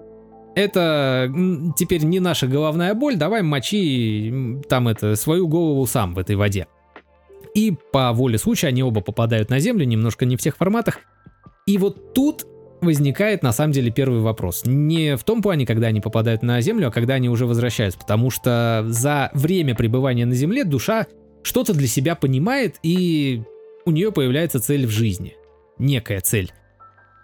это 0.55 1.33
теперь 1.77 2.05
не 2.05 2.21
наша 2.21 2.47
головная 2.47 2.95
боль, 2.95 3.17
давай 3.17 3.43
мочи 3.43 4.61
там 4.69 4.89
это 4.89 5.15
свою 5.17 5.47
голову 5.47 5.87
сам 5.87 6.15
в 6.15 6.19
этой 6.19 6.37
воде. 6.37 6.67
И 7.55 7.77
по 7.93 8.13
воле 8.13 8.39
случая 8.39 8.69
они 8.69 8.83
оба 8.83 9.01
попадают 9.01 9.51
на 9.51 9.59
землю, 9.59 9.85
немножко 9.85 10.25
не 10.25 10.37
в 10.37 10.41
тех 10.41 10.57
форматах. 10.57 10.99
И 11.67 11.79
вот 11.79 12.15
тут 12.15 12.45
возникает 12.81 13.43
на 13.43 13.53
самом 13.53 13.73
деле 13.73 13.91
первый 13.91 14.21
вопрос. 14.21 14.63
Не 14.65 15.17
в 15.17 15.25
том 15.25 15.43
плане, 15.43 15.67
когда 15.67 15.89
они 15.89 16.01
попадают 16.01 16.43
на 16.43 16.61
землю, 16.61 16.89
а 16.89 16.91
когда 16.91 17.15
они 17.15 17.29
уже 17.29 17.47
возвращаются. 17.47 17.99
Потому 17.99 18.31
что 18.31 18.85
за 18.89 19.31
время 19.35 19.75
пребывания 19.75 20.27
на 20.27 20.35
земле 20.35 20.65
душа 20.65 21.07
что-то 21.43 21.73
для 21.75 21.87
себя 21.87 22.15
понимает, 22.15 22.77
и 22.83 23.43
у 23.85 23.91
нее 23.91 24.13
появляется 24.13 24.61
цель 24.61 24.87
в 24.87 24.91
жизни. 24.91 25.37
Некая 25.79 26.21
цель. 26.21 26.53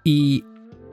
И 0.05 0.43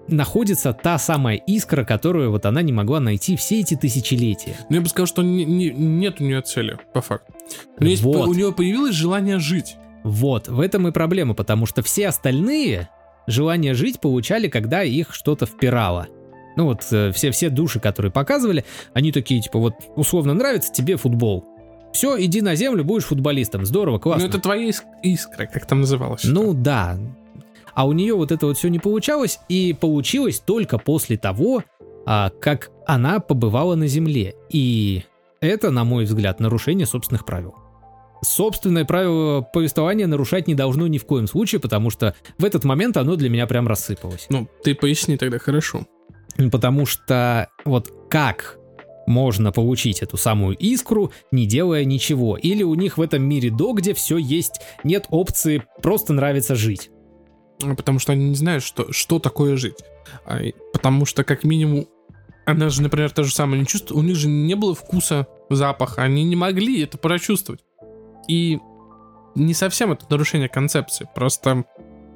находится 0.09 0.73
та 0.73 0.97
самая 0.97 1.37
искра, 1.37 1.85
которую 1.85 2.31
вот 2.31 2.45
она 2.45 2.61
не 2.61 2.73
могла 2.73 2.99
найти 2.99 3.37
все 3.37 3.61
эти 3.61 3.75
тысячелетия. 3.75 4.55
Ну, 4.69 4.75
я 4.77 4.81
бы 4.81 4.89
сказал, 4.89 5.07
что 5.07 5.23
не- 5.23 5.45
не- 5.45 5.69
нет 5.71 6.19
у 6.19 6.23
нее 6.25 6.41
цели, 6.41 6.77
по 6.93 7.01
факту. 7.01 7.33
Нее 7.79 7.91
есть- 7.91 8.03
Вот. 8.03 8.27
у 8.27 8.33
нее 8.33 8.51
появилось 8.51 8.95
желание 8.95 9.39
жить. 9.39 9.75
Вот, 10.03 10.49
в 10.49 10.59
этом 10.59 10.85
и 10.89 10.91
проблема, 10.91 11.33
потому 11.33 11.65
что 11.65 11.81
все 11.81 12.09
остальные 12.09 12.89
желание 13.27 13.73
жить 13.73 13.99
получали, 13.99 14.47
когда 14.47 14.83
их 14.83 15.13
что-то 15.13 15.45
впирало. 15.45 16.07
Ну 16.55 16.65
вот 16.65 16.85
э, 16.91 17.11
все, 17.11 17.31
все 17.31 17.49
души, 17.49 17.79
которые 17.79 18.11
показывали, 18.11 18.63
они 18.93 19.11
такие, 19.11 19.41
типа, 19.41 19.59
вот 19.59 19.73
условно 19.95 20.33
нравится 20.33 20.71
тебе 20.71 20.97
футбол. 20.97 21.45
Все, 21.93 22.19
иди 22.23 22.41
на 22.41 22.55
землю, 22.55 22.83
будешь 22.83 23.05
футболистом. 23.05 23.65
Здорово, 23.65 23.99
классно. 23.99 24.23
Ну, 24.23 24.29
это 24.29 24.39
твоя 24.39 24.67
иск- 24.67 24.83
искра, 25.03 25.45
как 25.45 25.65
там 25.67 25.81
называлось. 25.81 26.23
Ну 26.23 26.53
да. 26.53 26.97
А 27.75 27.87
у 27.87 27.93
нее 27.93 28.15
вот 28.15 28.31
это 28.31 28.47
вот 28.47 28.57
все 28.57 28.67
не 28.69 28.79
получалось, 28.79 29.39
и 29.49 29.75
получилось 29.79 30.39
только 30.39 30.77
после 30.77 31.17
того, 31.17 31.63
а, 32.05 32.29
как 32.29 32.71
она 32.85 33.19
побывала 33.19 33.75
на 33.75 33.87
Земле. 33.87 34.35
И 34.49 35.03
это, 35.39 35.71
на 35.71 35.83
мой 35.83 36.05
взгляд, 36.05 36.39
нарушение 36.39 36.85
собственных 36.85 37.25
правил. 37.25 37.55
Собственное 38.23 38.85
правило 38.85 39.41
повествования 39.41 40.07
нарушать 40.07 40.47
не 40.47 40.55
должно 40.55 40.87
ни 40.87 40.97
в 40.97 41.05
коем 41.05 41.27
случае, 41.27 41.59
потому 41.59 41.89
что 41.89 42.15
в 42.37 42.45
этот 42.45 42.63
момент 42.63 42.97
оно 42.97 43.15
для 43.15 43.29
меня 43.29 43.45
прям 43.47 43.67
рассыпалось. 43.67 44.27
Ну, 44.29 44.47
ты 44.63 44.75
поясни 44.75 45.17
тогда, 45.17 45.39
хорошо. 45.39 45.85
Потому 46.51 46.85
что 46.85 47.49
вот 47.65 47.93
как 48.09 48.57
можно 49.05 49.51
получить 49.51 50.01
эту 50.01 50.17
самую 50.17 50.55
искру, 50.57 51.11
не 51.31 51.45
делая 51.45 51.83
ничего? 51.85 52.37
Или 52.37 52.63
у 52.63 52.73
них 52.75 52.97
в 52.97 53.01
этом 53.01 53.23
мире 53.23 53.49
до, 53.51 53.73
где 53.73 53.93
все 53.93 54.17
есть, 54.17 54.61
нет 54.83 55.05
опции 55.09 55.63
просто 55.81 56.13
нравится 56.13 56.55
жить? 56.55 56.89
Ну, 57.61 57.75
Потому 57.75 57.99
что 57.99 58.13
они 58.13 58.29
не 58.29 58.35
знают, 58.35 58.63
что, 58.63 58.91
что 58.91 59.19
такое 59.19 59.57
жить. 59.57 59.77
А, 60.25 60.39
потому 60.71 61.05
что, 61.05 61.23
как 61.23 61.43
минимум, 61.43 61.87
она 62.45 62.69
же, 62.69 62.81
например, 62.81 63.11
то 63.11 63.23
же 63.23 63.33
самое 63.33 63.61
не 63.61 63.67
чувствует. 63.67 64.03
У 64.03 64.05
них 64.05 64.15
же 64.15 64.27
не 64.27 64.55
было 64.55 64.75
вкуса, 64.75 65.27
запаха. 65.49 66.01
Они 66.01 66.23
не 66.23 66.35
могли 66.35 66.81
это 66.81 66.97
прочувствовать. 66.97 67.61
И 68.27 68.59
не 69.35 69.53
совсем 69.53 69.91
это 69.91 70.05
нарушение 70.09 70.49
концепции. 70.49 71.07
Просто, 71.15 71.65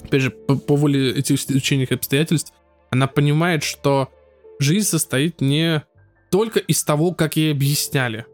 опять 0.04 0.22
же, 0.22 0.32
по, 0.32 0.56
по 0.56 0.76
воле 0.76 1.12
этих 1.12 1.40
стеченных 1.40 1.92
обстоятельств, 1.92 2.54
она 2.92 3.08
понимает, 3.08 3.64
что 3.64 4.10
жизнь 4.60 4.88
состоит 4.88 5.42
не 5.42 5.84
только 6.32 6.60
из 6.60 6.84
того, 6.84 7.14
как 7.14 7.36
ей 7.36 7.52
объясняли. 7.52 8.26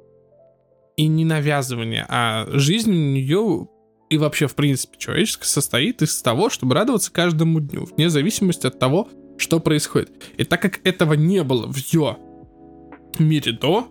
И 0.95 1.07
не 1.07 1.25
навязывание, 1.25 2.05
а 2.07 2.45
жизнь 2.51 2.91
у 2.91 2.93
нее 2.93 3.67
и 4.13 4.17
вообще, 4.19 4.45
в 4.45 4.53
принципе, 4.53 4.95
человеческое 4.99 5.47
состоит 5.47 6.03
из 6.03 6.21
того, 6.21 6.51
чтобы 6.51 6.75
радоваться 6.75 7.11
каждому 7.11 7.59
дню, 7.59 7.85
вне 7.85 8.09
зависимости 8.09 8.67
от 8.67 8.77
того, 8.77 9.09
что 9.37 9.59
происходит. 9.59 10.11
И 10.37 10.43
так 10.43 10.61
как 10.61 10.85
этого 10.85 11.13
не 11.13 11.43
было 11.43 11.65
в 11.65 11.75
ее 11.77 12.17
мире 13.17 13.53
до, 13.53 13.87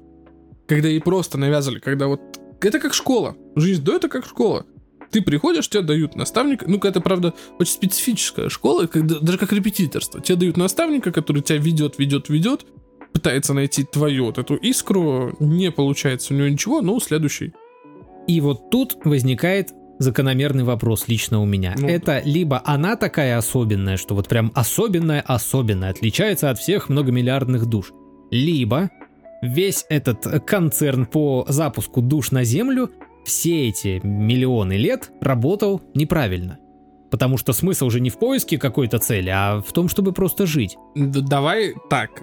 когда 0.68 0.88
ей 0.88 1.00
просто 1.00 1.38
навязывали, 1.38 1.80
когда 1.80 2.06
вот... 2.06 2.20
Это 2.62 2.78
как 2.78 2.94
школа. 2.94 3.36
Жизнь 3.56 3.82
до 3.82 3.96
это 3.96 4.08
как 4.08 4.24
школа. 4.26 4.66
Ты 5.10 5.20
приходишь, 5.20 5.68
тебе 5.68 5.82
дают 5.82 6.16
наставника. 6.16 6.64
Ну, 6.68 6.78
это, 6.78 7.00
правда, 7.00 7.34
очень 7.58 7.72
специфическая 7.72 8.48
школа, 8.48 8.86
когда, 8.86 9.18
даже 9.18 9.36
как 9.36 9.52
репетиторство. 9.52 10.20
Тебе 10.20 10.36
дают 10.36 10.56
наставника, 10.56 11.12
который 11.12 11.42
тебя 11.42 11.58
ведет, 11.58 11.98
ведет, 11.98 12.30
ведет, 12.30 12.64
пытается 13.12 13.52
найти 13.52 13.84
твою 13.84 14.26
вот 14.26 14.38
эту 14.38 14.54
искру, 14.56 15.36
не 15.38 15.70
получается 15.70 16.32
у 16.32 16.36
него 16.36 16.48
ничего, 16.48 16.80
ну, 16.80 16.98
следующий. 16.98 17.52
И 18.26 18.40
вот 18.40 18.70
тут 18.70 18.96
возникает 19.04 19.72
закономерный 19.98 20.64
вопрос 20.64 21.08
лично 21.08 21.40
у 21.40 21.44
меня. 21.44 21.74
Ну. 21.78 21.86
Это 21.86 22.22
либо 22.24 22.62
она 22.64 22.96
такая 22.96 23.36
особенная, 23.36 23.98
что 23.98 24.14
вот 24.14 24.28
прям 24.28 24.50
особенная-особенная, 24.54 25.90
отличается 25.90 26.50
от 26.50 26.58
всех 26.58 26.88
многомиллиардных 26.88 27.66
душ, 27.66 27.92
либо 28.30 28.90
весь 29.42 29.84
этот 29.88 30.44
концерн 30.46 31.04
по 31.04 31.44
запуску 31.48 32.00
душ 32.00 32.30
на 32.30 32.44
Землю 32.44 32.90
все 33.24 33.68
эти 33.68 34.00
миллионы 34.02 34.74
лет 34.74 35.10
работал 35.20 35.82
неправильно. 35.94 36.58
Потому 37.10 37.36
что 37.36 37.52
смысл 37.52 37.86
уже 37.86 38.00
не 38.00 38.08
в 38.08 38.18
поиске 38.18 38.56
какой-то 38.56 38.98
цели, 38.98 39.28
а 39.28 39.60
в 39.60 39.70
том, 39.72 39.88
чтобы 39.88 40.12
просто 40.12 40.46
жить. 40.46 40.78
Давай 40.94 41.74
так. 41.90 42.22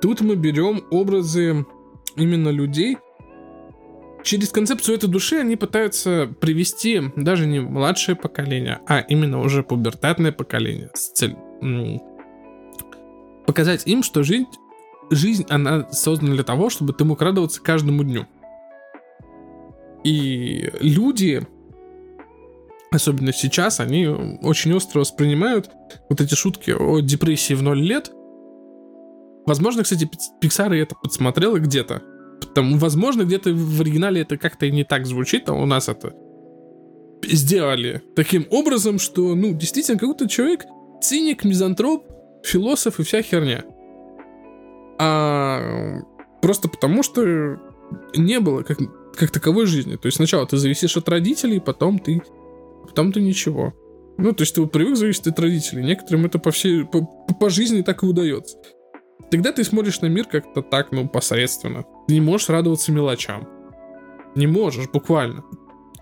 Тут 0.00 0.20
мы 0.20 0.36
берем 0.36 0.84
образы 0.90 1.66
именно 2.16 2.50
людей. 2.50 2.96
Через 4.22 4.50
концепцию 4.50 4.96
этой 4.96 5.08
души 5.08 5.36
они 5.36 5.56
пытаются 5.56 6.32
привести 6.40 7.02
даже 7.16 7.46
не 7.46 7.58
младшее 7.58 8.14
поколение, 8.14 8.78
а 8.86 9.00
именно 9.00 9.40
уже 9.40 9.62
пубертатное 9.62 10.30
поколение 10.30 10.90
с 10.94 11.12
целью 11.12 11.38
показать 13.50 13.84
им, 13.86 14.04
что 14.04 14.22
жить, 14.22 14.46
жизнь, 15.10 15.44
она 15.48 15.90
создана 15.90 16.34
для 16.34 16.44
того, 16.44 16.70
чтобы 16.70 16.92
ты 16.92 17.04
мог 17.04 17.20
радоваться 17.20 17.60
каждому 17.60 18.04
дню. 18.04 18.26
И 20.04 20.70
люди, 20.80 21.46
особенно 22.90 23.32
сейчас, 23.32 23.80
они 23.80 24.06
очень 24.06 24.72
остро 24.72 25.00
воспринимают 25.00 25.70
вот 26.08 26.20
эти 26.20 26.34
шутки 26.34 26.70
о 26.70 27.00
депрессии 27.00 27.54
в 27.54 27.62
ноль 27.62 27.80
лет. 27.80 28.10
Возможно, 29.46 29.82
кстати, 29.82 30.08
Pixar 30.42 30.74
это 30.74 30.94
подсмотрела 31.02 31.58
где-то. 31.58 32.02
Потому, 32.40 32.78
возможно, 32.78 33.22
где-то 33.22 33.50
в 33.52 33.80
оригинале 33.80 34.22
это 34.22 34.38
как-то 34.38 34.66
и 34.66 34.70
не 34.70 34.84
так 34.84 35.06
звучит, 35.06 35.48
а 35.48 35.52
у 35.52 35.66
нас 35.66 35.88
это 35.88 36.14
сделали 37.22 38.02
таким 38.16 38.46
образом, 38.50 38.98
что, 38.98 39.34
ну, 39.34 39.52
действительно, 39.52 39.98
какой-то 39.98 40.28
человек 40.28 40.64
циник, 41.02 41.44
мизантроп, 41.44 42.04
философ 42.42 42.98
и 42.98 43.02
вся 43.02 43.22
херня. 43.22 43.64
А 45.02 46.02
просто 46.42 46.68
потому, 46.68 47.02
что 47.02 47.58
не 48.14 48.38
было 48.38 48.62
как, 48.62 48.78
как 49.16 49.30
таковой 49.30 49.64
жизни. 49.64 49.96
То 49.96 50.06
есть 50.06 50.16
сначала 50.16 50.46
ты 50.46 50.58
зависишь 50.58 50.96
от 50.98 51.08
родителей, 51.08 51.58
потом 51.58 51.98
ты, 51.98 52.22
потом 52.86 53.10
ты 53.10 53.22
ничего. 53.22 53.72
Ну, 54.18 54.32
то 54.32 54.42
есть 54.42 54.54
ты 54.54 54.60
вот 54.60 54.72
привык 54.72 54.96
зависеть 54.96 55.26
от 55.26 55.38
родителей. 55.38 55.82
Некоторым 55.82 56.26
это 56.26 56.38
по 56.38 56.50
всей, 56.50 56.84
по, 56.84 57.00
по- 57.00 57.48
жизни 57.48 57.80
так 57.80 58.02
и 58.02 58.06
удается. 58.06 58.58
Тогда 59.30 59.52
ты 59.52 59.64
смотришь 59.64 60.02
на 60.02 60.06
мир 60.06 60.26
как-то 60.26 60.60
так, 60.60 60.92
ну, 60.92 61.08
посредственно. 61.08 61.84
Ты 62.06 62.14
не 62.14 62.20
можешь 62.20 62.50
радоваться 62.50 62.92
мелочам. 62.92 63.48
Не 64.34 64.46
можешь, 64.46 64.90
буквально. 64.90 65.44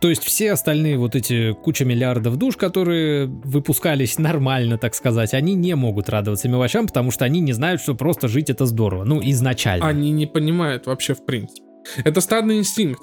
То 0.01 0.09
есть 0.11 0.23
все 0.23 0.53
остальные 0.53 0.97
вот 0.97 1.17
эти 1.17 1.53
куча 1.55 1.85
миллиардов 1.85 2.37
душ, 2.37 2.57
которые 2.57 3.27
выпускались 3.27 4.19
нормально, 4.19 4.79
так 4.79 4.95
сказать, 4.95 5.35
они 5.35 5.55
не 5.55 5.75
могут 5.75 6.09
радоваться 6.09 6.49
мелочам, 6.49 6.87
потому 6.87 7.11
что 7.11 7.25
они 7.25 7.41
не 7.41 7.53
знают, 7.53 7.81
что 7.81 7.95
просто 7.97 8.29
жить 8.29 8.49
это 8.49 8.65
здорово. 8.67 9.03
Ну, 9.05 9.21
изначально. 9.23 9.85
Они 9.87 10.11
не 10.13 10.27
понимают 10.27 10.87
вообще 10.87 11.15
в 11.15 11.25
принципе. 11.25 11.63
Это 12.05 12.21
стадный 12.21 12.59
инстинкт. 12.59 13.03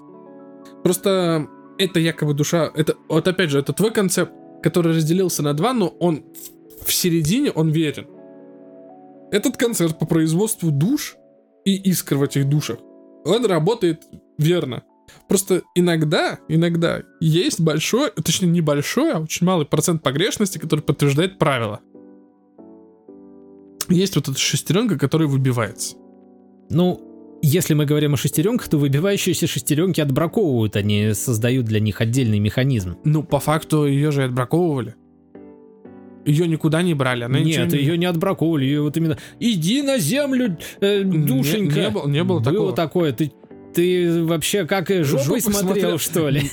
Просто 0.84 1.48
это 1.78 2.00
якобы 2.00 2.34
душа. 2.34 2.72
Это, 2.76 2.96
вот 3.10 3.28
опять 3.28 3.50
же, 3.50 3.60
это 3.60 3.74
твой 3.74 3.92
концепт, 3.92 4.32
который 4.64 4.94
разделился 4.94 5.44
на 5.44 5.54
два, 5.54 5.74
но 5.74 5.88
он 6.00 6.24
в- 6.86 6.94
середине, 6.94 7.52
он 7.52 7.72
верен. 7.72 8.08
Этот 9.32 9.58
концерт 9.58 10.00
по 10.00 10.06
производству 10.06 10.72
душ 10.72 11.18
и 11.66 11.76
искр 11.76 12.16
в 12.18 12.24
этих 12.24 12.48
душах, 12.48 12.78
он 13.26 13.46
работает 13.46 14.04
верно. 14.38 14.84
Просто 15.28 15.62
иногда, 15.76 16.40
иногда 16.48 17.02
есть 17.20 17.60
большой, 17.62 18.12
точнее 18.12 18.48
небольшой, 18.50 19.14
а 19.14 19.20
очень 19.20 19.46
малый 19.46 19.66
процент 19.66 20.04
погрешности, 20.04 20.58
который 20.58 20.82
подтверждает 20.82 21.38
правило. 21.40 21.80
Есть 23.90 24.16
вот 24.16 24.28
эта 24.30 24.38
шестеренка, 24.40 24.98
которая 24.98 25.28
выбивается. 25.28 25.96
Ну, 26.70 27.38
если 27.44 27.76
мы 27.76 27.86
говорим 27.86 28.16
о 28.16 28.18
шестеренках, 28.18 28.68
то 28.68 28.78
выбивающиеся 28.78 29.46
шестеренки 29.46 30.02
отбраковывают, 30.02 30.76
они 30.76 31.14
создают 31.14 31.66
для 31.66 31.80
них 31.80 32.02
отдельный 32.02 32.40
механизм. 32.40 32.98
Ну, 33.04 33.22
по 33.24 33.40
факту 33.40 33.86
ее 33.86 34.12
же 34.12 34.24
отбраковывали. 34.24 34.96
Ее 36.26 36.48
никуда 36.48 36.82
не 36.82 36.96
брали. 36.96 37.24
Она 37.24 37.40
Нет, 37.40 37.72
не- 37.72 37.78
ее 37.78 38.00
не 38.00 38.08
отбраковывали, 38.08 38.66
ее 38.66 38.82
вот 38.82 38.98
именно 38.98 39.20
«Иди 39.40 39.84
на 39.84 40.00
землю, 40.00 40.58
э, 40.82 41.04
душенька». 41.04 41.80
не 41.80 41.90
было- 41.92 42.08
не 42.08 42.24
было 42.24 42.44
такого. 42.44 42.74
такое. 42.74 43.12
Ты, 43.14 43.32
ты 43.76 44.24
вообще 44.24 44.66
как 44.66 44.90
жопой 45.06 45.42
смотрел, 45.42 46.00
что 46.00 46.30
ли? 46.30 46.50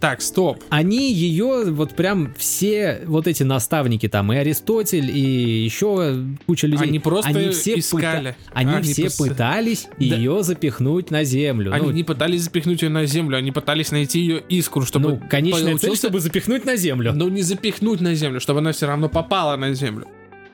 Так, 0.00 0.20
стоп. 0.20 0.60
Они 0.68 1.12
ее 1.12 1.70
вот 1.70 1.94
прям 1.94 2.34
все 2.36 3.02
вот 3.06 3.28
эти 3.28 3.44
наставники 3.44 4.08
там 4.08 4.32
и 4.32 4.36
Аристотель 4.36 5.08
и 5.16 5.62
еще 5.62 6.16
куча 6.44 6.66
людей. 6.66 6.88
Они 6.88 6.98
просто 6.98 7.30
они 7.30 7.50
все 7.50 7.78
искали. 7.78 8.30
пыта- 8.30 8.34
Они, 8.52 8.72
Они 8.74 8.92
все 8.92 9.04
пос- 9.04 9.28
пытались 9.28 9.86
Да. 10.00 10.04
ее 10.04 10.42
запихнуть 10.42 11.12
на 11.12 11.22
землю. 11.22 11.72
Они 11.72 11.86
ну, 11.86 11.92
не 11.92 12.02
пытались 12.02 12.42
запихнуть 12.42 12.82
ее 12.82 12.88
на 12.88 13.06
землю, 13.06 13.36
они 13.36 13.52
пытались 13.52 13.92
найти 13.92 14.18
ее 14.18 14.42
искру, 14.48 14.82
чтобы 14.84 15.08
ну, 15.10 15.22
конечная 15.30 15.60
цель, 15.66 15.70
получился- 15.78 15.96
чтобы 15.96 16.18
запихнуть 16.18 16.64
на 16.64 16.74
землю. 16.74 17.12
но 17.12 17.28
не 17.28 17.42
запихнуть 17.42 18.00
на 18.00 18.16
землю, 18.16 18.40
чтобы 18.40 18.58
она 18.58 18.72
все 18.72 18.88
равно 18.88 19.08
попала 19.08 19.54
на 19.56 19.72
землю. 19.72 20.08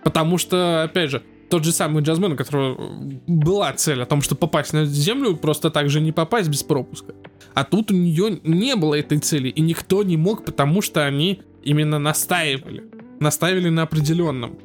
Потому 0.04 0.36
что, 0.36 0.82
опять 0.82 1.10
же, 1.10 1.22
тот 1.48 1.64
же 1.64 1.72
самый 1.72 2.02
джазмен, 2.02 2.32
у 2.32 2.37
которого 2.37 2.92
была 3.26 3.72
цель 3.72 4.02
о 4.02 4.06
том, 4.06 4.22
что 4.22 4.34
попасть 4.34 4.72
на 4.72 4.84
землю, 4.84 5.37
просто 5.37 5.70
так 5.70 5.90
же 5.90 6.00
не 6.00 6.12
попасть 6.12 6.48
без 6.48 6.62
пропуска. 6.62 7.14
А 7.54 7.64
тут 7.64 7.90
у 7.90 7.94
нее 7.94 8.40
не 8.44 8.76
было 8.76 8.94
этой 8.94 9.18
цели, 9.18 9.48
и 9.48 9.61
никто 9.61 10.02
не 10.02 10.16
мог, 10.16 10.44
потому 10.44 10.82
что 10.82 11.04
они 11.04 11.42
именно 11.62 11.98
настаивали. 11.98 12.84
Настаивали 13.20 13.68
на 13.68 13.82
определенном. 13.82 14.58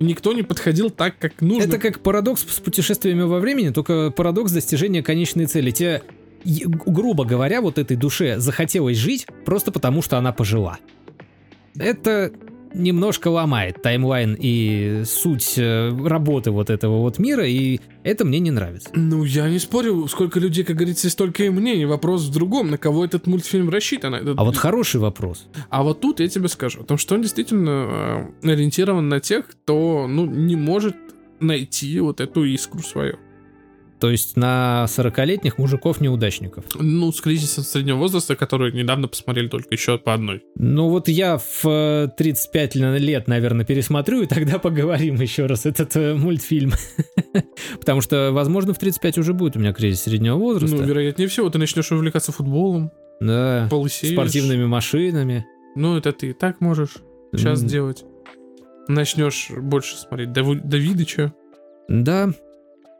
Никто 0.00 0.32
не 0.32 0.42
подходил 0.42 0.90
так, 0.90 1.18
как 1.18 1.40
нужно. 1.40 1.68
Это 1.68 1.78
как 1.78 2.00
парадокс 2.00 2.46
с 2.48 2.60
путешествиями 2.60 3.22
во 3.22 3.40
времени, 3.40 3.70
только 3.70 4.10
парадокс 4.10 4.52
достижения 4.52 5.02
конечной 5.02 5.46
цели. 5.46 5.72
Тебе, 5.72 6.02
грубо 6.44 7.24
говоря, 7.24 7.60
вот 7.60 7.78
этой 7.78 7.96
душе 7.96 8.38
захотелось 8.38 8.96
жить 8.96 9.26
просто 9.44 9.72
потому, 9.72 10.02
что 10.02 10.16
она 10.16 10.32
пожила. 10.32 10.78
Это 11.76 12.32
немножко 12.74 13.28
ломает 13.28 13.82
таймлайн 13.82 14.36
и 14.38 15.02
суть 15.06 15.54
э, 15.56 15.90
работы 16.06 16.50
вот 16.50 16.70
этого 16.70 16.98
вот 17.00 17.18
мира, 17.18 17.46
и 17.46 17.80
это 18.04 18.24
мне 18.24 18.38
не 18.38 18.50
нравится. 18.50 18.90
Ну, 18.94 19.24
я 19.24 19.48
не 19.48 19.58
спорю, 19.58 20.06
сколько 20.08 20.38
людей, 20.40 20.64
как 20.64 20.76
говорится, 20.76 21.08
столько 21.10 21.44
и 21.44 21.48
мнений. 21.50 21.84
Вопрос 21.86 22.24
в 22.28 22.32
другом, 22.32 22.70
на 22.70 22.78
кого 22.78 23.04
этот 23.04 23.26
мультфильм 23.26 23.70
рассчитан. 23.70 24.14
Этот- 24.14 24.38
А 24.38 24.44
вот 24.44 24.56
хороший 24.56 25.00
вопрос. 25.00 25.46
А 25.70 25.82
вот 25.82 26.00
тут 26.00 26.20
я 26.20 26.28
тебе 26.28 26.48
скажу, 26.48 26.80
о 26.80 26.84
том, 26.84 26.98
что 26.98 27.14
он 27.14 27.22
действительно 27.22 28.30
э, 28.42 28.50
ориентирован 28.52 29.08
на 29.08 29.20
тех, 29.20 29.46
кто, 29.48 30.06
ну, 30.08 30.26
не 30.26 30.56
может 30.56 30.96
найти 31.40 32.00
вот 32.00 32.20
эту 32.20 32.44
искру 32.44 32.80
свою. 32.82 33.16
То 34.00 34.10
есть 34.10 34.36
на 34.36 34.86
40-летних 34.88 35.58
мужиков-неудачников. 35.58 36.64
Ну, 36.78 37.10
с 37.10 37.20
кризисом 37.20 37.64
среднего 37.64 37.96
возраста, 37.96 38.36
который 38.36 38.72
недавно 38.72 39.08
посмотрели 39.08 39.48
только 39.48 39.68
еще 39.74 39.98
по 39.98 40.14
одной. 40.14 40.44
Ну 40.56 40.88
вот 40.88 41.08
я 41.08 41.38
в 41.38 41.64
э, 41.64 42.08
35 42.16 42.76
лет, 42.76 43.26
наверное, 43.26 43.64
пересмотрю, 43.64 44.22
и 44.22 44.26
тогда 44.26 44.58
поговорим 44.60 45.16
еще 45.20 45.46
раз 45.46 45.66
этот 45.66 45.96
э, 45.96 46.14
мультфильм. 46.14 46.72
Потому 47.80 48.00
что, 48.00 48.30
возможно, 48.32 48.72
в 48.72 48.78
35 48.78 49.18
уже 49.18 49.32
будет 49.32 49.56
у 49.56 49.58
меня 49.60 49.72
кризис 49.72 50.02
среднего 50.02 50.36
возраста. 50.36 50.76
Ну, 50.76 50.82
вероятнее 50.84 51.28
всего, 51.28 51.50
ты 51.50 51.58
начнешь 51.58 51.90
увлекаться 51.90 52.30
футболом, 52.30 52.92
Да, 53.20 53.66
полысеешь. 53.70 54.12
спортивными 54.12 54.64
машинами. 54.66 55.44
Ну, 55.74 55.96
это 55.96 56.12
ты 56.12 56.30
и 56.30 56.32
так 56.32 56.60
можешь 56.60 56.96
сейчас 57.34 57.62
М, 57.62 57.68
делать. 57.68 58.04
Начнешь 58.86 59.48
больше 59.50 59.96
смотреть 59.96 60.32
Давидыча, 60.32 61.32
Да, 61.88 62.30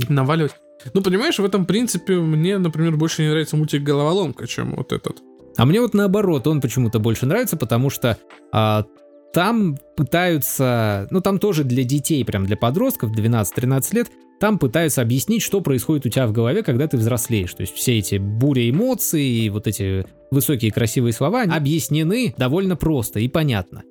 наваливать. 0.08 0.52
Ну, 0.92 1.02
понимаешь, 1.02 1.38
в 1.38 1.44
этом 1.44 1.66
принципе 1.66 2.14
мне, 2.14 2.58
например, 2.58 2.96
больше 2.96 3.22
не 3.22 3.28
нравится 3.28 3.56
мультик 3.56 3.82
«Головоломка», 3.82 4.46
чем 4.46 4.74
вот 4.76 4.92
этот. 4.92 5.18
а 5.56 5.64
мне 5.64 5.80
вот 5.80 5.94
наоборот, 5.94 6.46
он 6.46 6.60
почему-то 6.60 6.98
больше 6.98 7.26
нравится, 7.26 7.56
потому 7.56 7.90
что 7.90 8.16
а, 8.52 8.84
там 9.32 9.76
пытаются, 9.96 11.08
ну 11.10 11.20
там 11.20 11.38
тоже 11.38 11.64
для 11.64 11.84
детей, 11.84 12.24
прям 12.24 12.46
для 12.46 12.56
подростков, 12.56 13.10
12-13 13.12 13.94
лет, 13.94 14.08
там 14.40 14.58
пытаются 14.58 15.02
объяснить, 15.02 15.42
что 15.42 15.60
происходит 15.60 16.06
у 16.06 16.08
тебя 16.08 16.26
в 16.26 16.32
голове, 16.32 16.62
когда 16.62 16.86
ты 16.86 16.96
взрослеешь. 16.96 17.52
То 17.54 17.62
есть 17.62 17.74
все 17.74 17.98
эти 17.98 18.16
бури 18.18 18.70
эмоций 18.70 19.24
и 19.24 19.50
вот 19.50 19.66
эти 19.66 20.06
высокие 20.30 20.70
красивые 20.70 21.12
слова 21.12 21.42
объяснены 21.42 22.34
довольно 22.38 22.76
просто 22.76 23.20
и 23.20 23.28
понятно. 23.28 23.82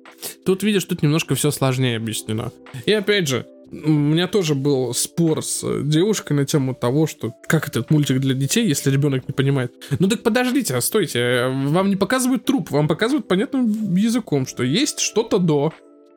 Тут, 0.46 0.62
видишь, 0.62 0.84
тут 0.84 1.02
немножко 1.02 1.34
все 1.34 1.50
сложнее 1.50 1.96
объяснено. 1.96 2.50
И 2.86 2.92
опять 2.92 3.28
же, 3.28 3.46
у 3.70 3.90
меня 3.90 4.28
тоже 4.28 4.54
был 4.54 4.94
спор 4.94 5.44
с 5.44 5.62
э, 5.62 5.82
девушкой 5.84 6.32
на 6.32 6.46
тему 6.46 6.74
того, 6.74 7.06
что 7.06 7.34
как 7.46 7.68
этот 7.68 7.90
мультик 7.90 8.18
для 8.18 8.34
детей, 8.34 8.66
если 8.66 8.90
ребенок 8.90 9.28
не 9.28 9.34
понимает. 9.34 9.72
Ну 9.98 10.08
так 10.08 10.22
подождите, 10.22 10.74
а 10.74 10.80
стойте, 10.80 11.18
э, 11.18 11.48
вам 11.48 11.90
не 11.90 11.96
показывают 11.96 12.44
труп, 12.44 12.70
вам 12.70 12.88
показывают 12.88 13.28
понятным 13.28 13.94
языком, 13.94 14.46
что 14.46 14.62
есть 14.62 15.00
что-то 15.00 15.38
до, 15.38 15.74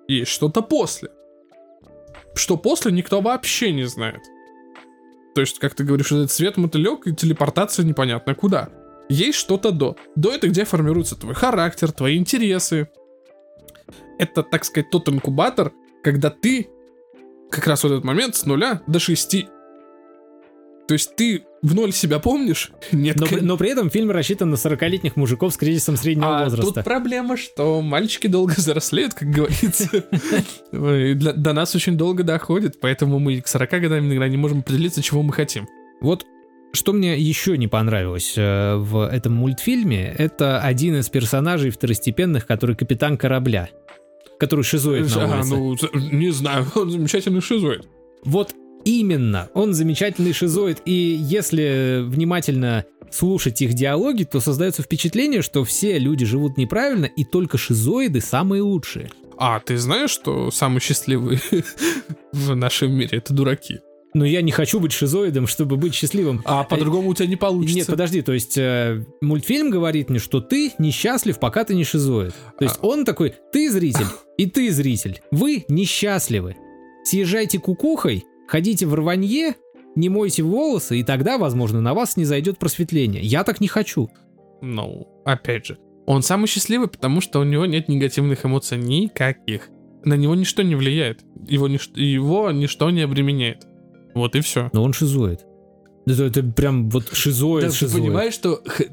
есть 0.07 0.31
что-то 0.31 0.61
после. 0.61 1.09
Что 2.35 2.55
после 2.57 2.91
никто 2.91 3.19
вообще 3.19 3.73
не 3.73 3.83
знает. 3.83 4.21
То 5.35 5.41
есть, 5.41 5.59
как 5.59 5.75
ты 5.75 5.83
говоришь, 5.83 6.11
этот 6.11 6.31
свет 6.31 6.57
мотылек 6.57 7.07
и 7.07 7.15
телепортация 7.15 7.85
непонятно 7.85 8.35
куда. 8.35 8.69
Есть 9.09 9.37
что-то 9.37 9.71
до. 9.71 9.97
До 10.15 10.33
это 10.33 10.47
где 10.47 10.63
формируется 10.63 11.15
твой 11.15 11.33
характер, 11.33 11.91
твои 11.91 12.17
интересы, 12.17 12.89
это, 14.17 14.43
так 14.43 14.63
сказать, 14.63 14.89
тот 14.89 15.09
инкубатор, 15.09 15.73
когда 16.03 16.29
ты 16.29 16.69
как 17.51 17.67
раз 17.67 17.83
в 17.83 17.85
этот 17.85 18.03
момент 18.03 18.35
с 18.35 18.45
нуля 18.45 18.81
до 18.87 18.99
6. 18.99 19.45
То 20.87 20.93
есть 20.93 21.15
ты 21.15 21.43
в 21.61 21.75
ноль 21.75 21.93
себя 21.93 22.19
помнишь? 22.19 22.71
Нет, 22.91 23.17
Но, 23.17 23.27
но 23.41 23.57
при 23.57 23.69
этом 23.69 23.89
фильм 23.89 24.11
рассчитан 24.11 24.49
на 24.49 24.55
40-летних 24.55 25.15
мужиков 25.15 25.53
с 25.53 25.57
кризисом 25.57 25.95
среднего 25.95 26.39
а 26.39 26.43
возраста. 26.43 26.73
тут 26.73 26.83
проблема, 26.83 27.37
что 27.37 27.81
мальчики 27.81 28.27
долго 28.27 28.53
взрослеют, 28.57 29.13
как 29.13 29.29
говорится. 29.29 30.03
До 30.71 31.53
нас 31.53 31.75
очень 31.75 31.97
долго 31.97 32.23
доходит, 32.23 32.79
поэтому 32.81 33.19
мы 33.19 33.39
к 33.41 33.47
40 33.47 33.69
годам 33.69 34.07
иногда 34.07 34.27
не 34.27 34.37
можем 34.37 34.59
определиться, 34.59 35.01
чего 35.01 35.21
мы 35.21 35.33
хотим. 35.33 35.67
Вот 36.01 36.25
что 36.73 36.93
мне 36.93 37.17
еще 37.17 37.57
не 37.57 37.67
понравилось 37.67 38.33
э, 38.37 38.75
в 38.75 39.05
этом 39.05 39.33
мультфильме, 39.33 40.15
это 40.17 40.61
один 40.61 40.95
из 40.95 41.09
персонажей 41.09 41.69
второстепенных, 41.69 42.47
который 42.47 42.77
капитан 42.77 43.17
корабля, 43.17 43.69
который 44.41 44.63
шизоид 44.63 45.07
на 45.15 45.23
А, 45.35 45.37
улице. 45.37 45.55
ну, 45.55 45.77
з- 45.77 46.11
не 46.11 46.31
знаю, 46.31 46.65
он 46.75 46.89
замечательный 46.89 47.41
шизоид. 47.41 47.87
Вот 48.25 48.53
именно, 48.83 49.49
он 49.53 49.73
замечательный 49.73 50.33
шизоид, 50.33 50.79
и 50.85 50.91
если 51.21 52.01
внимательно 52.03 52.83
слушать 53.11 53.61
их 53.61 53.73
диалоги, 53.75 54.23
то 54.23 54.39
создается 54.39 54.81
впечатление, 54.81 55.41
что 55.43 55.63
все 55.63 55.99
люди 55.99 56.25
живут 56.25 56.57
неправильно, 56.57 57.05
и 57.05 57.23
только 57.23 57.57
шизоиды 57.57 58.19
самые 58.21 58.61
лучшие. 58.63 59.09
А, 59.37 59.59
ты 59.59 59.77
знаешь, 59.77 60.11
что 60.11 60.49
самые 60.51 60.81
счастливые 60.81 61.39
в 62.33 62.55
нашем 62.55 62.93
мире 62.93 63.17
это 63.19 63.33
дураки? 63.33 63.79
Но 64.13 64.25
я 64.25 64.41
не 64.41 64.51
хочу 64.51 64.79
быть 64.79 64.91
шизоидом, 64.91 65.47
чтобы 65.47 65.77
быть 65.77 65.93
счастливым. 65.93 66.41
А 66.45 66.63
по-другому 66.65 67.09
у 67.09 67.13
тебя 67.13 67.27
не 67.27 67.37
получится. 67.37 67.77
Нет, 67.77 67.87
подожди, 67.87 68.21
то 68.21 68.33
есть 68.33 68.57
э, 68.57 69.05
мультфильм 69.21 69.69
говорит 69.69 70.09
мне, 70.09 70.19
что 70.19 70.41
ты 70.41 70.73
несчастлив, 70.79 71.39
пока 71.39 71.63
ты 71.63 71.75
не 71.75 71.83
шизоид. 71.85 72.33
То 72.59 72.65
есть 72.65 72.77
А. 72.81 72.87
он 72.87 73.05
такой, 73.05 73.33
ты 73.53 73.71
зритель, 73.71 74.05
и 74.37 74.47
ты 74.47 74.69
зритель, 74.71 75.21
вы 75.31 75.63
несчастливы. 75.69 76.57
Съезжайте 77.05 77.57
кукухой, 77.59 78.25
ходите 78.47 78.85
в 78.85 78.93
рванье, 78.93 79.55
не 79.95 80.09
мойте 80.09 80.43
волосы, 80.43 80.99
и 80.99 81.03
тогда, 81.03 81.37
возможно, 81.37 81.79
на 81.81 81.93
вас 81.93 82.17
не 82.17 82.25
зайдет 82.25 82.57
просветление. 82.59 83.23
Я 83.23 83.43
так 83.43 83.61
не 83.61 83.67
хочу. 83.67 84.09
Ну, 84.61 85.07
опять 85.25 85.65
же, 85.65 85.77
он 86.05 86.21
самый 86.21 86.47
счастливый, 86.47 86.87
потому 86.89 87.21
что 87.21 87.39
у 87.39 87.43
него 87.43 87.65
нет 87.65 87.87
негативных 87.87 88.45
эмоций 88.45 88.77
никаких. 88.77 89.69
На 90.03 90.15
него 90.15 90.35
ничто 90.35 90.63
не 90.63 90.75
влияет. 90.75 91.21
Его, 91.47 91.67
нич- 91.67 91.97
его 91.97 92.51
ничто 92.51 92.89
не 92.89 93.01
обременяет. 93.01 93.67
Вот 94.13 94.35
и 94.35 94.41
все. 94.41 94.69
Но 94.73 94.83
он 94.83 94.93
шизоид. 94.93 95.45
Это, 96.05 96.23
это 96.23 96.43
прям 96.43 96.89
вот 96.89 97.09
шизоид, 97.13 97.69
ты 97.69 97.75
шизоид. 97.75 98.03
понимаешь, 98.03 98.33
что 98.33 98.61
х- 98.65 98.85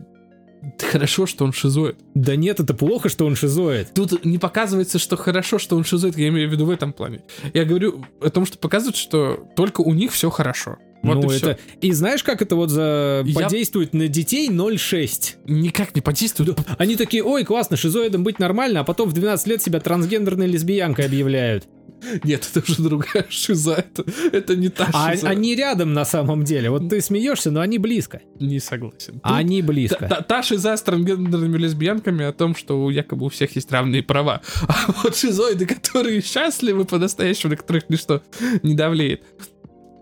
хорошо, 0.91 1.27
что 1.27 1.45
он 1.45 1.53
шизоид. 1.53 1.97
Да 2.15 2.37
нет, 2.37 2.61
это 2.61 2.75
плохо, 2.75 3.09
что 3.09 3.27
он 3.27 3.35
шизоид. 3.35 3.95
Тут 3.95 4.25
не 4.25 4.39
показывается, 4.39 4.99
что 4.99 5.17
хорошо, 5.17 5.59
что 5.59 5.77
он 5.77 5.85
шизоид, 5.85 6.19
я 6.19 6.29
имею 6.29 6.49
в 6.49 6.53
виду 6.53 6.67
в 6.67 6.71
этом 6.71 6.93
плане. 6.93 7.21
Я 7.55 7.65
говорю 7.65 8.05
о 8.21 8.31
том, 8.31 8.47
что 8.47 8.59
показывает, 8.59 8.97
что 8.97 9.47
только 9.57 9.81
у 9.81 9.95
них 9.95 10.13
все 10.13 10.31
хорошо. 10.31 10.77
Вот 11.03 11.23
ну, 11.23 11.31
и 11.31 11.37
все. 11.37 11.51
это... 11.51 11.61
И 11.81 11.93
знаешь, 11.93 12.25
как 12.25 12.43
это 12.43 12.57
вот 12.57 12.71
за... 12.71 13.23
Я- 13.25 13.35
подействует 13.35 13.95
на 13.95 14.09
детей 14.09 14.51
0,6? 14.51 15.37
Никак 15.47 15.95
не 15.95 16.01
подействует. 16.01 16.59
Они 16.77 16.97
такие, 16.97 17.23
ой, 17.23 17.45
классно, 17.45 17.77
шизоидом 17.77 18.25
быть 18.25 18.39
нормально, 18.39 18.81
а 18.81 18.85
потом 18.85 19.09
в 19.09 19.13
12 19.13 19.47
лет 19.47 19.63
себя 19.63 19.81
трансгендерной 19.81 20.49
лесбиянкой 20.49 21.07
объявляют. 21.07 21.69
Нет, 22.25 22.49
это 22.55 22.71
уже 22.73 22.83
другая 22.83 23.27
шиза. 23.31 23.73
Это, 23.75 24.05
это 24.33 24.57
не 24.57 24.69
та 24.69 24.89
А 24.93 25.13
шиза. 25.13 25.29
они 25.29 25.55
рядом 25.57 25.93
на 25.93 26.05
самом 26.05 26.45
деле. 26.45 26.71
Вот 26.71 26.89
ты 26.89 27.01
смеешься, 27.01 27.51
но 27.51 27.61
они 27.61 27.79
близко. 27.79 28.21
Не 28.41 28.61
согласен. 28.61 29.21
А 29.23 29.37
они 29.39 29.61
Та, 29.63 29.67
близко. 29.69 30.07
та- 30.09 30.21
та 30.23 30.43
шиза 30.43 30.77
с 30.77 30.83
трансгендерными 30.83 31.59
лесбиянками 31.59 32.25
о 32.25 32.33
том, 32.33 32.55
что 32.55 32.85
у 32.85 32.91
якобы 32.91 33.27
у 33.27 33.29
всех 33.29 33.57
есть 33.57 33.71
равные 33.73 34.03
права. 34.03 34.41
А 34.69 34.93
вот 35.03 35.17
шизоиды, 35.17 35.67
которые 35.67 36.21
счастливы 36.23 36.85
по-настоящему, 36.85 37.51
на 37.51 37.57
которых 37.57 37.89
ничто 37.91 38.23
не 38.63 38.75
давлеет, 38.75 39.23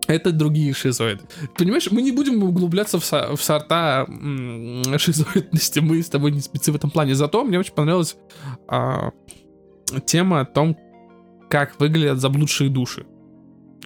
это 0.09 0.31
другие 0.31 0.73
шизоиды. 0.73 1.23
Понимаешь, 1.59 1.91
мы 1.91 2.01
не 2.01 2.13
будем 2.13 2.41
углубляться 2.43 3.01
в, 3.01 3.05
со- 3.05 3.35
в 3.35 3.43
сорта 3.43 4.05
м, 4.09 4.99
шизоидности, 4.99 5.81
мы 5.81 6.01
с 6.03 6.09
тобой 6.09 6.31
не 6.31 6.41
спецы 6.41 6.71
в 6.71 6.77
этом 6.77 6.91
плане. 6.91 7.15
Зато 7.17 7.43
мне 7.43 7.59
очень 7.59 7.75
понравилась 7.75 8.17
а, 8.69 9.11
тема 10.07 10.41
о 10.41 10.45
том, 10.45 10.77
как 11.49 11.79
выглядят 11.81 12.21
заблудшие 12.21 12.71
души. 12.71 13.07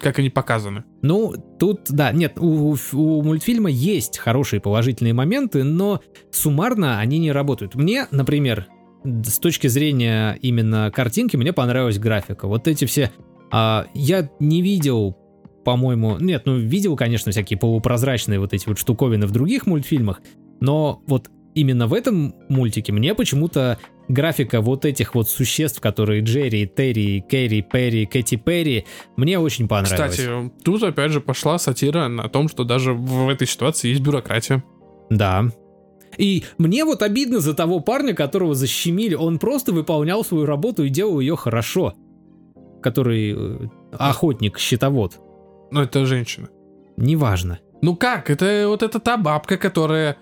как 0.01 0.19
они 0.19 0.29
показаны. 0.29 0.83
Ну, 1.01 1.33
тут, 1.59 1.81
да, 1.89 2.11
нет, 2.11 2.37
у, 2.39 2.75
у 2.93 3.21
мультфильма 3.21 3.69
есть 3.69 4.17
хорошие 4.17 4.59
положительные 4.59 5.13
моменты, 5.13 5.63
но 5.63 6.01
суммарно 6.31 6.99
они 6.99 7.19
не 7.19 7.31
работают. 7.31 7.75
Мне, 7.75 8.07
например, 8.11 8.67
с 9.03 9.39
точки 9.39 9.67
зрения 9.67 10.37
именно 10.41 10.91
картинки, 10.93 11.37
мне 11.37 11.53
понравилась 11.53 11.99
графика. 11.99 12.47
Вот 12.47 12.67
эти 12.67 12.85
все... 12.85 13.11
А, 13.51 13.85
я 13.93 14.29
не 14.39 14.61
видел, 14.61 15.17
по-моему... 15.65 16.17
Нет, 16.19 16.43
ну, 16.45 16.57
видел, 16.57 16.95
конечно, 16.95 17.31
всякие 17.31 17.59
полупрозрачные 17.59 18.39
вот 18.39 18.53
эти 18.53 18.67
вот 18.67 18.79
штуковины 18.79 19.27
в 19.27 19.31
других 19.31 19.65
мультфильмах, 19.67 20.21
но 20.61 21.01
вот 21.05 21.29
именно 21.53 21.87
в 21.87 21.93
этом 21.93 22.33
мультике 22.49 22.93
мне 22.93 23.13
почему-то 23.13 23.77
графика 24.11 24.61
вот 24.61 24.85
этих 24.85 25.15
вот 25.15 25.29
существ, 25.29 25.79
которые 25.79 26.21
Джерри, 26.21 26.67
Терри, 26.67 27.23
Кэрри, 27.27 27.61
Перри, 27.61 28.05
Кэти 28.05 28.35
Перри, 28.35 28.85
мне 29.15 29.39
очень 29.39 29.67
понравилось. 29.67 30.11
Кстати, 30.11 30.51
тут 30.63 30.83
опять 30.83 31.11
же 31.11 31.21
пошла 31.21 31.57
сатира 31.57 32.07
на 32.07 32.29
том, 32.29 32.49
что 32.49 32.63
даже 32.63 32.93
в 32.93 33.29
этой 33.29 33.47
ситуации 33.47 33.89
есть 33.89 34.01
бюрократия. 34.01 34.63
Да. 35.09 35.45
И 36.17 36.43
мне 36.57 36.85
вот 36.85 37.01
обидно 37.01 37.39
за 37.39 37.53
того 37.53 37.79
парня, 37.79 38.13
которого 38.13 38.53
защемили. 38.55 39.15
Он 39.15 39.39
просто 39.39 39.71
выполнял 39.71 40.23
свою 40.23 40.45
работу 40.45 40.83
и 40.83 40.89
делал 40.89 41.19
ее 41.19 41.35
хорошо. 41.35 41.93
Который 42.81 43.33
э, 43.35 43.67
охотник, 43.93 44.57
щитовод. 44.57 45.19
Но 45.71 45.83
это 45.83 46.05
женщина. 46.05 46.49
Неважно. 46.97 47.59
Ну 47.81 47.95
как? 47.95 48.29
Это 48.29 48.65
вот 48.67 48.83
это 48.83 48.99
та 48.99 49.17
бабка, 49.17 49.57
которая... 49.57 50.17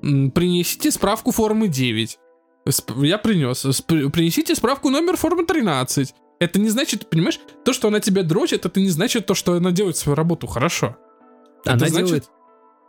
Принесите 0.00 0.92
справку 0.92 1.32
формы 1.32 1.66
9. 1.66 2.18
Я 2.96 3.18
принес. 3.18 3.62
Принесите 3.86 4.54
справку 4.54 4.90
номер 4.90 5.16
формы 5.16 5.44
13. 5.44 6.14
Это 6.40 6.60
не 6.60 6.68
значит, 6.68 7.08
понимаешь, 7.10 7.40
то, 7.64 7.72
что 7.72 7.88
она 7.88 8.00
тебя 8.00 8.22
дрочит, 8.22 8.64
это 8.64 8.80
не 8.80 8.90
значит 8.90 9.26
то, 9.26 9.34
что 9.34 9.54
она 9.54 9.72
делает 9.72 9.96
свою 9.96 10.14
работу 10.14 10.46
хорошо. 10.46 10.96
Она 11.64 11.76
это 11.76 11.88
значит, 11.88 12.06
делает... 12.06 12.24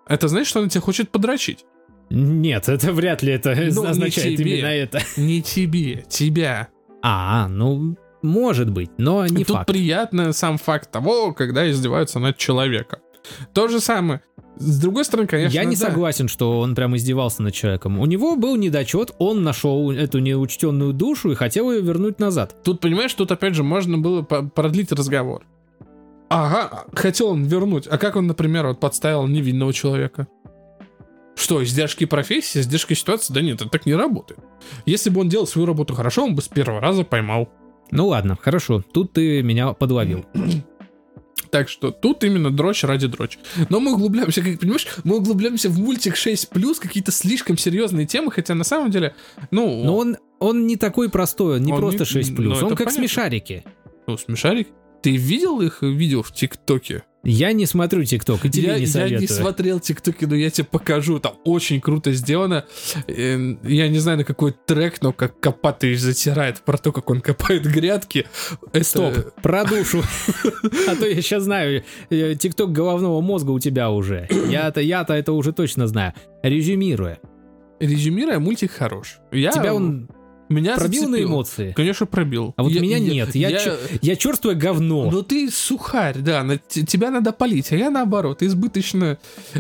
это 0.08 0.28
значит, 0.28 0.48
что 0.48 0.60
она 0.60 0.70
тебя 0.70 0.82
хочет 0.82 1.10
подрочить. 1.10 1.66
Нет, 2.12 2.70
это 2.70 2.92
вряд 2.92 3.22
ли 3.24 3.34
это 3.34 3.56
Ну, 3.56 3.84
не 3.84 3.90
означает 3.90 4.38
тебе. 4.38 4.58
именно 4.60 4.68
это. 4.68 5.02
Не 5.18 5.42
тебе, 5.42 6.06
тебя. 6.10 6.70
А, 7.02 7.48
ну, 7.48 7.96
может 8.22 8.70
быть, 8.72 8.90
но 8.98 9.26
не 9.28 9.46
Тут 9.46 9.58
факт. 9.58 9.68
приятно 9.68 10.34
сам 10.34 10.58
факт 10.58 10.92
того, 10.92 11.34
когда 11.34 11.70
издеваются 11.70 12.20
над 12.20 12.36
человеком. 12.38 13.00
То 13.54 13.68
же 13.68 13.80
самое. 13.80 14.22
С 14.58 14.80
другой 14.80 15.06
стороны, 15.06 15.28
конечно, 15.28 15.56
Я 15.56 15.64
не 15.64 15.78
да. 15.78 15.88
согласен, 15.88 16.28
что 16.28 16.60
он 16.60 16.76
прям 16.76 16.96
издевался 16.96 17.42
над 17.42 17.54
человеком. 17.54 17.98
У 18.00 18.06
него 18.06 18.36
был 18.36 18.58
недочет, 18.58 19.12
он 19.18 19.44
нашел 19.44 19.90
эту 19.92 20.20
неучтенную 20.20 20.92
душу 20.94 21.32
и 21.32 21.36
хотел 21.36 21.72
ее 21.72 21.82
вернуть 21.82 22.20
назад. 22.20 22.56
Тут, 22.64 22.82
понимаешь, 22.82 23.14
тут 23.14 23.32
опять 23.32 23.56
же 23.56 23.64
можно 23.64 23.98
было 23.98 24.22
продлить 24.22 24.92
разговор. 24.92 25.44
Ага, 26.30 26.86
хотел 26.94 27.28
он 27.30 27.46
вернуть. 27.46 27.88
А 27.88 27.98
как 27.98 28.16
он, 28.18 28.28
например, 28.28 28.68
вот 28.68 28.80
подставил 28.80 29.26
невинного 29.28 29.74
человека? 29.74 30.28
Что, 31.36 31.64
издержки 31.64 32.06
профессии, 32.06 32.60
издержки 32.60 32.94
ситуации? 32.94 33.34
Да 33.34 33.42
нет, 33.42 33.62
это 33.62 33.70
так 33.70 33.86
не 33.86 33.96
работает. 33.96 34.42
Если 34.86 35.10
бы 35.10 35.22
он 35.22 35.30
делал 35.30 35.48
свою 35.48 35.66
работу 35.66 35.96
хорошо, 35.96 36.26
он 36.26 36.36
бы 36.36 36.42
с 36.42 36.50
первого 36.50 36.82
раза 36.82 37.06
поймал. 37.06 37.48
Ну 37.92 38.08
ладно, 38.08 38.38
хорошо, 38.40 38.84
тут 38.94 39.14
ты 39.14 39.42
меня 39.42 39.72
подловил. 39.74 40.26
Так 41.50 41.70
что 41.70 41.92
тут 41.92 42.24
именно 42.24 42.52
дрочь 42.52 42.84
ради 42.84 43.08
дрочь. 43.08 43.40
Но 43.70 43.80
мы 43.80 43.94
углубляемся, 43.94 44.42
как 44.42 44.60
понимаешь, 44.60 44.88
мы 45.04 45.18
углубляемся 45.18 45.70
в 45.70 45.80
мультик 45.80 46.16
6+, 46.16 46.80
какие-то 46.80 47.12
слишком 47.12 47.58
серьезные 47.58 48.06
темы, 48.06 48.32
хотя 48.32 48.56
на 48.56 48.64
самом 48.64 48.92
деле, 48.92 49.16
ну, 49.52 49.84
Но 49.84 49.96
он, 49.98 50.18
он 50.40 50.68
не 50.68 50.76
такой 50.76 51.10
простой, 51.10 51.58
он 51.58 51.64
не 51.64 51.72
Он 51.74 51.80
просто 51.80 52.00
не- 52.00 52.06
6 52.06 52.32
ну, 52.38 52.52
он 52.52 52.60
как 52.70 52.78
понятно. 52.78 52.92
смешарики. 52.92 53.64
ну, 54.08 54.18
смешарик. 54.18 54.68
Ты 55.02 55.16
видел 55.16 55.62
их 55.62 55.82
видео 55.82 56.22
в 56.24 56.34
ТикТоке? 56.34 57.04
Я 57.24 57.52
не 57.52 57.66
смотрю 57.66 58.06
ТикТок, 58.06 58.46
и 58.46 58.50
тебе 58.50 58.68
я, 58.70 58.76
не 58.76 58.82
я 58.82 58.88
советую. 58.88 59.22
не 59.22 59.28
смотрел 59.28 59.80
ТикТоки, 59.82 60.24
но 60.26 60.36
я 60.36 60.50
тебе 60.50 60.66
покажу. 60.66 61.20
Там 61.20 61.34
очень 61.44 61.82
круто 61.82 62.14
сделано. 62.14 62.66
Э, 63.08 63.56
Я 63.64 63.90
не 63.90 64.00
знаю, 64.00 64.20
на 64.20 64.24
какой 64.24 64.54
трек, 64.66 65.02
но 65.02 65.12
как 65.12 65.38
Копатый 65.40 65.96
затирает 65.96 66.62
про 66.62 66.78
то, 66.78 66.92
как 66.94 67.10
он 67.10 67.20
копает 67.22 67.64
грядки. 67.64 68.26
Это- 68.72 68.84
Стоп, 68.86 69.34
про 69.42 69.66
душу. 69.66 70.02
А 70.88 70.96
то 70.96 71.06
я 71.06 71.22
сейчас 71.22 71.44
знаю, 71.44 71.84
э, 72.10 72.36
ТикТок 72.36 72.72
головного 72.72 73.20
мозга 73.22 73.52
у 73.52 73.60
тебя 73.60 73.90
уже. 73.92 74.28
Я-то, 74.50 74.80
я-то 74.80 75.14
это 75.14 75.34
уже 75.34 75.52
точно 75.52 75.88
знаю. 75.88 76.14
Резюмируя, 76.42 77.20
Резюмируя, 77.82 78.40
мультик 78.40 78.72
хорош. 78.72 79.20
Я, 79.32 79.52
тебя 79.52 79.74
он 79.74 80.10
меня 80.50 80.76
пробил 80.78 81.04
на 81.04 81.08
зацепил. 81.10 81.28
эмоции? 81.30 81.74
Конечно, 81.76 82.06
пробил. 82.06 82.54
А 82.58 82.64
вот 82.64 82.72
Я- 82.72 82.82
меня 82.82 82.98
я- 82.98 83.14
нет. 83.14 83.36
Я, 83.36 83.52
чё- 83.58 83.78
я 84.02 84.16
черствое 84.16 84.56
говно. 84.56 85.10
Ну 85.12 85.22
ты 85.24 85.50
сухарь, 85.52 86.18
да, 86.20 86.44
на- 86.44 86.58
тебя 86.58 87.12
надо 87.12 87.32
полить, 87.32 87.72
а 87.72 87.76
я 87.76 87.90
наоборот, 87.90 88.42
избыточно 88.44 89.18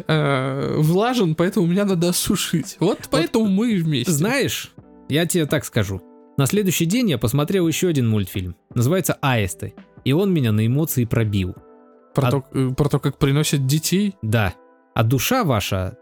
э, 0.07 0.75
влажен, 0.77 1.35
поэтому 1.35 1.67
меня 1.67 1.85
надо 1.85 2.09
осушить. 2.09 2.77
Вот 2.79 3.07
поэтому 3.11 3.45
мы 3.47 3.71
и 3.73 3.77
вместе. 3.81 4.11
Знаешь, 4.11 4.71
я 5.07 5.25
тебе 5.25 5.45
так 5.45 5.65
скажу. 5.65 6.01
На 6.37 6.45
следующий 6.45 6.85
день 6.85 7.09
я 7.09 7.17
посмотрел 7.17 7.67
еще 7.67 7.87
один 7.89 8.07
мультфильм. 8.09 8.55
Называется 8.73 9.17
«Аисты». 9.21 9.73
И 10.05 10.13
он 10.13 10.33
меня 10.33 10.51
на 10.53 10.65
эмоции 10.65 11.03
пробил. 11.05 11.55
Про, 12.15 12.27
а- 12.27 12.31
то, 12.31 12.45
э, 12.53 12.69
про 12.75 12.89
то, 12.89 12.99
как 12.99 13.17
приносят 13.17 13.65
детей. 13.67 14.15
Да. 14.21 14.53
А 14.95 15.03
душа 15.03 15.43
ваша, 15.43 15.97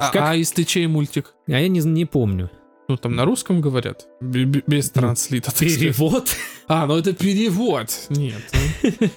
А, 0.00 0.10
Как- 0.12 0.22
а 0.22 0.36
из 0.36 0.52
ты 0.52 0.62
чей 0.62 0.86
мультик? 0.86 1.34
а 1.48 1.52
я 1.58 1.66
не, 1.66 1.80
не 1.80 2.04
помню. 2.04 2.50
Ну, 2.88 2.96
там 2.96 3.14
на 3.14 3.24
русском 3.26 3.60
говорят, 3.60 4.06
б- 4.20 4.62
без 4.66 4.90
транслита. 4.90 5.46
так 5.46 5.56
сказать. 5.56 5.78
Перевод? 5.78 6.28
А, 6.70 6.86
ну 6.86 6.96
это 6.98 7.14
перевод. 7.14 7.88
Нет. 8.10 8.42
ну. 8.82 9.08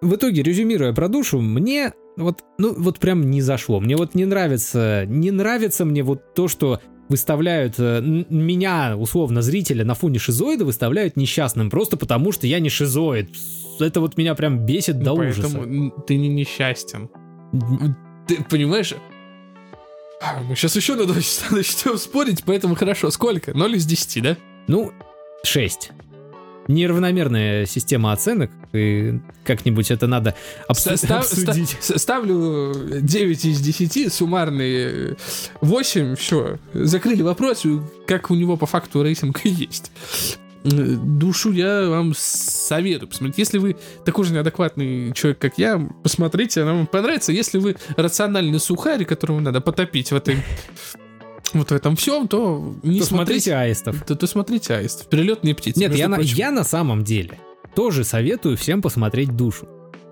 В 0.10 0.14
итоге, 0.16 0.42
резюмируя 0.42 0.92
про 0.92 1.08
душу, 1.08 1.40
мне 1.40 1.92
вот, 2.16 2.40
ну, 2.58 2.74
вот 2.76 2.98
прям 2.98 3.30
не 3.30 3.40
зашло. 3.42 3.80
Мне 3.80 3.96
вот 3.96 4.14
не 4.14 4.24
нравится, 4.26 5.04
не 5.06 5.30
нравится 5.30 5.84
мне 5.84 6.02
вот 6.02 6.34
то, 6.34 6.48
что 6.48 6.80
выставляют 7.08 7.74
э, 7.78 8.00
меня, 8.02 8.96
условно, 8.96 9.40
зрителя 9.42 9.84
на 9.84 9.94
фоне 9.94 10.18
шизоида 10.18 10.64
выставляют 10.64 11.16
несчастным, 11.16 11.68
просто 11.70 11.96
потому 11.98 12.32
что 12.32 12.46
я 12.46 12.58
не 12.60 12.68
шизоид. 12.70 13.30
Это 13.80 14.00
вот 14.00 14.16
меня 14.16 14.34
прям 14.34 14.64
бесит 14.64 14.98
до 15.00 15.14
Поэтому 15.16 15.46
ужаса. 15.46 15.58
м, 15.58 15.94
ты 16.06 16.16
не 16.16 16.28
несчастен. 16.28 17.08
Ты 18.26 18.42
понимаешь? 18.48 18.94
А, 20.24 20.40
Мы 20.42 20.56
сейчас 20.56 20.74
еще 20.76 20.94
на 20.94 21.04
два 21.04 21.20
часа 21.20 21.46
начнем 21.50 21.98
спорить, 21.98 22.42
поэтому 22.44 22.74
хорошо. 22.74 23.10
Сколько? 23.10 23.52
0 23.56 23.76
из 23.76 23.84
10, 23.86 24.22
да? 24.22 24.36
Ну, 24.66 24.92
6. 25.42 25.90
Неравномерная 26.66 27.66
система 27.66 28.12
оценок, 28.12 28.50
и 28.72 29.18
как-нибудь 29.44 29.90
это 29.90 30.06
надо 30.06 30.34
обсу- 30.66 30.96
Ста- 30.96 31.18
обсудить. 31.18 31.76
ста- 31.78 31.98
ставлю 31.98 32.72
9 33.02 33.44
из 33.44 33.60
10, 33.60 34.10
суммарные 34.10 35.16
8, 35.60 36.16
все. 36.16 36.58
Закрыли 36.72 37.20
вопрос, 37.20 37.64
как 38.06 38.30
у 38.30 38.34
него 38.34 38.56
по 38.56 38.64
факту 38.64 39.02
рейтинг 39.02 39.44
и 39.44 39.48
есть. 39.68 39.92
Душу 40.64 41.52
я 41.52 41.88
вам 41.90 42.14
советую 42.16 43.08
посмотреть. 43.08 43.38
Если 43.38 43.58
вы 43.58 43.76
такой 44.04 44.24
же 44.24 44.32
неадекватный 44.32 45.12
человек, 45.12 45.38
как 45.38 45.58
я, 45.58 45.78
посмотрите, 46.02 46.62
она 46.62 46.72
вам 46.72 46.86
понравится. 46.86 47.32
Если 47.32 47.58
вы 47.58 47.76
рациональный 47.96 48.58
сухарь, 48.58 49.04
которого 49.04 49.40
надо 49.40 49.60
потопить 49.60 50.10
в 50.10 50.16
этой 50.16 50.38
вот 51.52 51.70
в 51.70 51.74
этом 51.74 51.96
всем, 51.96 52.26
то 52.26 52.74
не 52.82 53.00
То 53.00 53.06
смотрите, 53.06 53.50
смотрите 53.50 53.54
аистов. 53.54 54.04
то, 54.04 54.16
то 54.16 54.26
смотрите 54.26 54.74
аист. 54.74 55.08
Перелетные 55.08 55.54
птицы. 55.54 55.78
Нет, 55.78 55.94
я 55.94 56.08
на, 56.08 56.18
я 56.18 56.50
на 56.50 56.64
самом 56.64 57.04
деле 57.04 57.38
тоже 57.76 58.04
советую 58.04 58.56
всем 58.56 58.82
посмотреть 58.82 59.36
душу. 59.36 59.68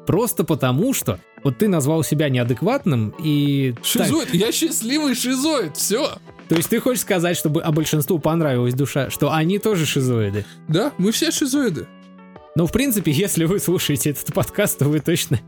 Просто 0.06 0.44
потому, 0.44 0.94
что 0.94 1.18
вот 1.44 1.58
ты 1.58 1.68
назвал 1.68 2.02
себя 2.02 2.28
неадекватным 2.28 3.14
и... 3.22 3.74
так, 3.74 4.06
Шизоид, 4.06 4.34
я 4.34 4.52
счастливый 4.52 5.14
шизоид, 5.14 5.76
все. 5.76 6.18
то 6.48 6.56
есть 6.56 6.68
ты 6.68 6.80
хочешь 6.80 7.02
сказать, 7.02 7.36
чтобы 7.36 7.62
а 7.62 7.72
большинству 7.72 8.18
понравилась 8.18 8.74
душа, 8.74 9.10
что 9.10 9.32
они 9.32 9.58
тоже 9.58 9.86
шизоиды? 9.86 10.44
Да, 10.68 10.92
мы 10.98 11.12
все 11.12 11.30
шизоиды. 11.30 11.86
Ну, 12.54 12.66
в 12.66 12.72
принципе, 12.72 13.10
если 13.10 13.44
вы 13.44 13.58
слушаете 13.58 14.10
этот 14.10 14.34
подкаст, 14.34 14.78
то 14.78 14.84
вы 14.86 15.00
точно 15.00 15.40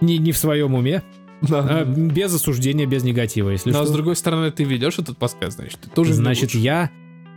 не, 0.00 0.18
не 0.18 0.32
в 0.32 0.36
своем 0.36 0.74
уме. 0.74 1.02
Да. 1.42 1.66
А, 1.68 1.84
без 1.84 2.34
осуждения, 2.34 2.86
без 2.86 3.04
негатива, 3.04 3.50
если 3.50 3.70
Но 3.70 3.78
что. 3.78 3.86
с 3.86 3.90
другой 3.90 4.16
стороны, 4.16 4.50
ты 4.50 4.64
ведешь 4.64 4.98
этот 4.98 5.18
подкаст, 5.18 5.56
значит, 5.56 5.78
ты 5.80 5.90
тоже 5.90 6.14
Значит, 6.14 6.44
лучше. 6.44 6.58
я 6.58 6.90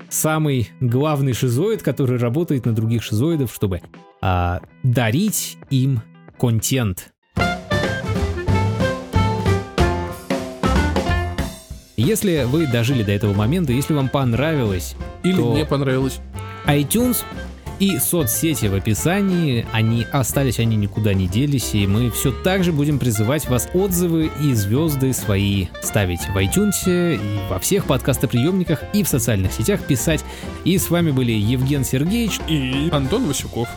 самый 0.10 0.70
главный 0.80 1.34
шизоид, 1.34 1.84
который 1.84 2.18
работает 2.18 2.66
на 2.66 2.74
других 2.74 3.04
шизоидов, 3.04 3.54
чтобы 3.54 3.82
а, 4.22 4.62
дарить 4.84 5.58
им 5.70 6.02
контент. 6.38 7.12
Если 11.96 12.44
вы 12.46 12.68
дожили 12.68 13.04
до 13.04 13.12
этого 13.12 13.34
момента, 13.34 13.74
если 13.74 13.94
вам 13.94 14.08
понравилось 14.10 14.96
Или 15.24 15.36
то- 15.38 15.52
мне 15.54 15.66
понравилось. 15.66 16.20
iTunes 16.68 17.24
и 17.80 17.98
соцсети 18.00 18.68
в 18.68 18.76
описании, 18.76 19.66
они 19.72 20.06
остались, 20.12 20.60
они 20.60 20.76
никуда 20.78 21.14
не 21.14 21.28
делись, 21.28 21.74
и 21.74 21.86
мы 21.88 22.10
все 22.12 22.32
так 22.32 22.64
же 22.64 22.72
будем 22.72 22.98
призывать 23.00 23.48
вас 23.50 23.68
отзывы 23.74 24.32
и 24.42 24.54
звезды 24.54 25.14
свои 25.14 25.68
ставить 25.82 26.22
в 26.22 26.36
iTunes, 26.38 26.74
и 26.88 27.20
во 27.50 27.60
всех 27.60 27.86
подкастоприемниках, 27.86 28.84
и 28.94 29.04
в 29.04 29.08
социальных 29.08 29.52
сетях 29.54 29.82
писать. 29.84 30.24
И 30.66 30.78
с 30.78 30.90
вами 30.90 31.12
были 31.12 31.32
Евген 31.32 31.84
Сергеевич. 31.84 32.40
И 32.48 32.90
Антон 32.92 33.26
Васюков. 33.28 33.68